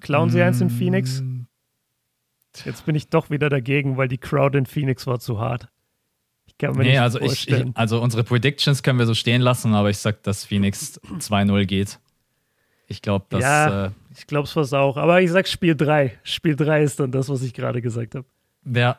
[0.00, 0.42] Klauen sie mm.
[0.42, 1.20] eins in Phoenix?
[1.20, 1.42] Mm.
[2.64, 5.68] Jetzt bin ich doch wieder dagegen, weil die Crowd in Phoenix war zu hart.
[6.46, 7.68] Ich kann mir nee, nicht also vorstellen.
[7.70, 11.64] Ich, also unsere Predictions können wir so stehen lassen, aber ich sag, dass Phoenix 2-0
[11.64, 11.98] geht.
[12.88, 13.40] Ich glaube, dass.
[13.40, 14.98] Ja, äh, ich glaube es fast auch.
[14.98, 16.18] Aber ich sag Spiel 3.
[16.24, 18.26] Spiel 3 ist dann das, was ich gerade gesagt habe.
[18.66, 18.98] Ja.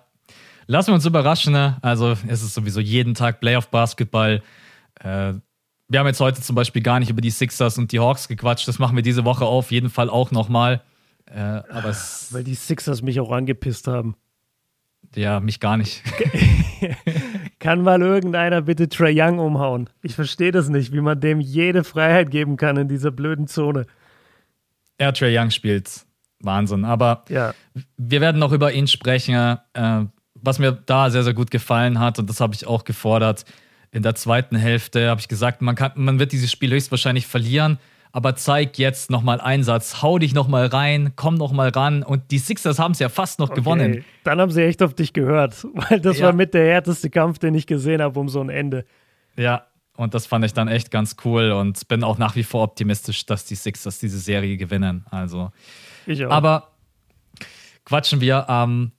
[0.68, 1.54] Lassen wir uns überraschen.
[1.54, 1.78] Ne?
[1.82, 4.42] Also, es ist sowieso jeden Tag Playoff-Basketball.
[5.00, 5.34] Äh,
[5.90, 8.68] wir haben jetzt heute zum Beispiel gar nicht über die Sixers und die Hawks gequatscht.
[8.68, 10.82] Das machen wir diese Woche auf jeden Fall auch nochmal.
[11.26, 11.96] Äh, aber
[12.32, 14.16] Weil die Sixers mich auch angepisst haben.
[15.16, 16.02] Ja, mich gar nicht.
[17.60, 19.90] kann mal irgendeiner bitte Trey Young umhauen?
[20.02, 23.86] Ich verstehe das nicht, wie man dem jede Freiheit geben kann in dieser blöden Zone.
[25.00, 26.06] Ja, Trey Young spielt
[26.40, 26.86] Wahnsinn.
[26.86, 27.54] Aber ja.
[27.98, 29.60] wir werden noch über ihn sprechen.
[29.74, 30.06] Äh,
[30.44, 33.46] was mir da sehr, sehr gut gefallen hat, und das habe ich auch gefordert,
[33.92, 37.80] in der zweiten Hälfte habe ich gesagt, man, kann, man wird dieses Spiel höchstwahrscheinlich verlieren
[38.16, 42.04] aber zeig jetzt nochmal Einsatz, hau dich nochmal rein, komm nochmal ran.
[42.04, 43.60] Und die Sixers haben es ja fast noch okay.
[43.60, 44.06] gewonnen.
[44.24, 46.28] Dann haben sie echt auf dich gehört, weil das ja.
[46.28, 48.86] war mit der härteste Kampf, den ich gesehen habe, um so ein Ende.
[49.36, 49.66] Ja,
[49.98, 53.26] und das fand ich dann echt ganz cool und bin auch nach wie vor optimistisch,
[53.26, 55.06] dass die Sixers diese Serie gewinnen.
[55.10, 55.52] Also,
[56.06, 56.30] ich auch.
[56.30, 56.70] Aber
[57.84, 58.92] quatschen wir am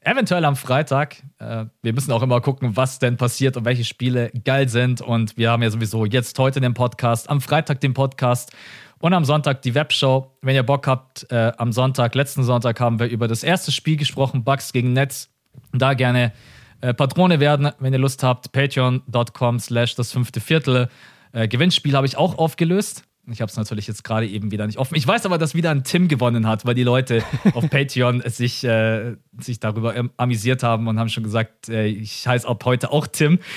[0.00, 1.22] eventuell am Freitag.
[1.38, 5.00] Äh, wir müssen auch immer gucken, was denn passiert und welche Spiele geil sind.
[5.00, 8.52] Und wir haben ja sowieso jetzt heute den Podcast, am Freitag den Podcast
[8.98, 10.36] und am Sonntag die Webshow.
[10.42, 13.96] Wenn ihr Bock habt, äh, am Sonntag, letzten Sonntag haben wir über das erste Spiel
[13.96, 15.28] gesprochen, Bugs gegen Netz.
[15.72, 16.32] Da gerne
[16.80, 18.52] äh, Patrone werden, wenn ihr Lust habt.
[18.52, 20.88] Patreon.com slash das fünfte Viertel.
[21.32, 23.04] Äh, Gewinnspiel habe ich auch aufgelöst.
[23.32, 24.94] Ich habe es natürlich jetzt gerade eben wieder nicht offen.
[24.96, 27.22] Ich weiß aber, dass wieder ein Tim gewonnen hat, weil die Leute
[27.54, 32.46] auf Patreon sich, äh, sich darüber amüsiert haben und haben schon gesagt, äh, ich heiße
[32.46, 33.38] ab heute auch Tim.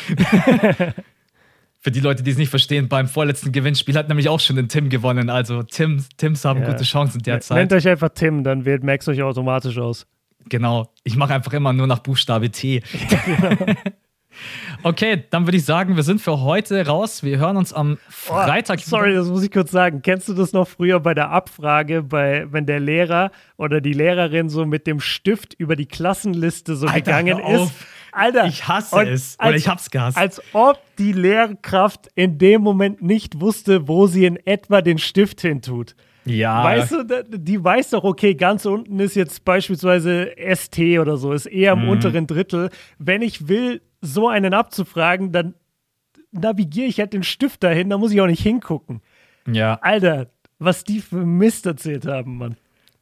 [1.79, 4.69] Für die Leute, die es nicht verstehen, beim vorletzten Gewinnspiel hat nämlich auch schon ein
[4.69, 5.29] Tim gewonnen.
[5.29, 6.71] Also Tim, Tims haben ja.
[6.71, 7.57] gute Chancen derzeit.
[7.57, 10.07] Nennt euch einfach Tim, dann wählt Max euch automatisch aus.
[10.47, 10.93] Genau.
[11.03, 12.81] Ich mache einfach immer nur nach Buchstabe T.
[13.09, 13.19] Ja,
[13.55, 13.73] genau.
[14.83, 17.23] Okay, dann würde ich sagen, wir sind für heute raus.
[17.23, 18.79] Wir hören uns am Freitag.
[18.79, 20.01] Oh, sorry, das muss ich kurz sagen.
[20.01, 24.49] Kennst du das noch früher bei der Abfrage, bei, wenn der Lehrer oder die Lehrerin
[24.49, 27.73] so mit dem Stift über die Klassenliste so Alter, gegangen ist?
[28.11, 29.37] Alter, ich hasse es.
[29.39, 30.17] Oder als, ich hab's gehasst.
[30.17, 35.41] Als ob die Lehrkraft in dem Moment nicht wusste, wo sie in etwa den Stift
[35.41, 35.95] hintut.
[36.25, 36.63] Ja.
[36.63, 41.45] Weißt du, die weiß doch, okay, ganz unten ist jetzt beispielsweise ST oder so, ist
[41.45, 41.89] eher im mhm.
[41.89, 42.69] unteren Drittel.
[42.97, 45.55] Wenn ich will, so einen abzufragen, dann
[46.31, 49.01] navigiere ich halt den Stift dahin, da muss ich auch nicht hingucken.
[49.47, 49.79] Ja.
[49.81, 50.27] Alter,
[50.59, 52.57] was die für Mist erzählt haben, Mann.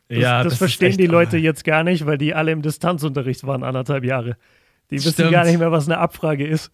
[0.10, 3.48] Das, ja, das, das verstehen die Leute jetzt gar nicht, weil die alle im Distanzunterricht
[3.48, 4.38] waren, anderthalb Jahre.
[4.90, 5.18] Die Stimmt.
[5.18, 6.72] wissen gar nicht mehr, was eine Abfrage ist.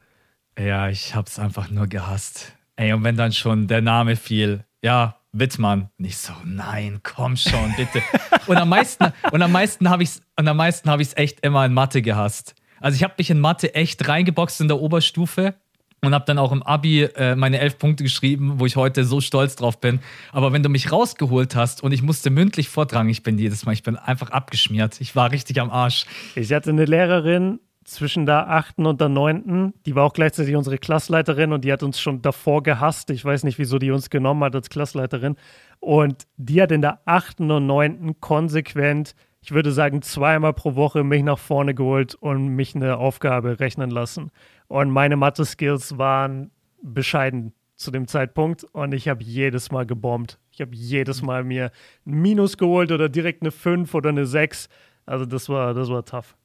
[0.58, 2.54] Ja, ich hab's einfach nur gehasst.
[2.76, 5.90] Ey, und wenn dann schon der Name fiel, ja, Wittmann.
[5.98, 8.02] Nicht so, nein, komm schon, bitte.
[8.48, 11.66] und am meisten, und am meisten habe ich's, und am meisten habe ich's echt immer
[11.66, 12.56] in Mathe gehasst.
[12.80, 15.56] Also ich habe mich in Mathe echt reingeboxt in der Oberstufe
[16.04, 19.20] und habe dann auch im Abi äh, meine elf Punkte geschrieben, wo ich heute so
[19.22, 20.00] stolz drauf bin.
[20.32, 23.74] Aber wenn du mich rausgeholt hast und ich musste mündlich vortragen, ich bin jedes Mal,
[23.74, 25.02] ich bin einfach abgeschmiert.
[25.02, 26.06] Ich war richtig am Arsch.
[26.36, 30.78] Ich hatte eine Lehrerin zwischen der achten und der neunten, die war auch gleichzeitig unsere
[30.78, 33.10] Klassleiterin und die hat uns schon davor gehasst.
[33.10, 35.38] Ich weiß nicht, wieso die uns genommen hat als Klassleiterin.
[35.80, 39.16] Und die hat in der achten und neunten konsequent
[39.48, 43.90] ich würde sagen, zweimal pro Woche mich nach vorne geholt und mich eine Aufgabe rechnen
[43.90, 44.30] lassen.
[44.68, 50.38] Und meine Mathe-Skills waren bescheiden zu dem Zeitpunkt und ich habe jedes Mal gebombt.
[50.52, 51.72] Ich habe jedes Mal mir
[52.06, 54.68] ein Minus geholt oder direkt eine 5 oder eine 6.
[55.06, 56.36] Also das war, das war tough.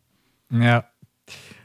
[0.52, 0.84] Ja.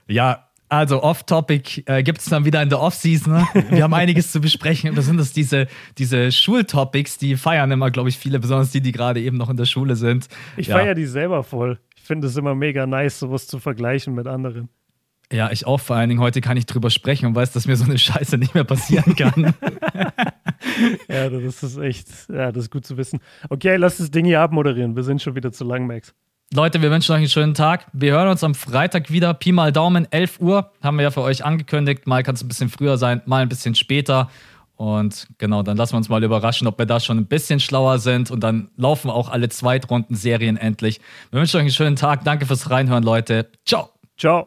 [0.07, 3.33] Ja, also Off-Topic äh, gibt es dann wieder in der Off-Season.
[3.33, 3.47] Ne?
[3.69, 4.93] Wir haben einiges zu besprechen.
[4.95, 8.91] Das sind das diese, diese Schultopics, die feiern immer, glaube ich, viele, besonders die, die
[8.91, 10.27] gerade eben noch in der Schule sind.
[10.57, 10.77] Ich ja.
[10.77, 11.79] feiere die selber voll.
[11.95, 14.69] Ich finde es immer mega nice, sowas zu vergleichen mit anderen.
[15.31, 16.21] Ja, ich auch vor allen Dingen.
[16.21, 19.15] Heute kann ich drüber sprechen und weiß, dass mir so eine Scheiße nicht mehr passieren
[19.15, 19.53] kann.
[21.09, 23.19] ja, das ist echt, ja, das ist gut zu wissen.
[23.49, 24.95] Okay, lass das Ding hier abmoderieren.
[24.95, 26.13] Wir sind schon wieder zu lang, Max.
[26.53, 27.87] Leute, wir wünschen euch einen schönen Tag.
[27.91, 29.33] Wir hören uns am Freitag wieder.
[29.33, 30.71] Pi mal Daumen, 11 Uhr.
[30.81, 32.07] Haben wir ja für euch angekündigt.
[32.07, 34.29] Mal kann es ein bisschen früher sein, mal ein bisschen später.
[34.77, 37.99] Und genau, dann lassen wir uns mal überraschen, ob wir da schon ein bisschen schlauer
[37.99, 38.31] sind.
[38.31, 41.01] Und dann laufen auch alle Zweitrunden-Serien endlich.
[41.31, 42.23] Wir wünschen euch einen schönen Tag.
[42.23, 43.49] Danke fürs Reinhören, Leute.
[43.65, 43.89] Ciao.
[44.17, 44.45] Ciao.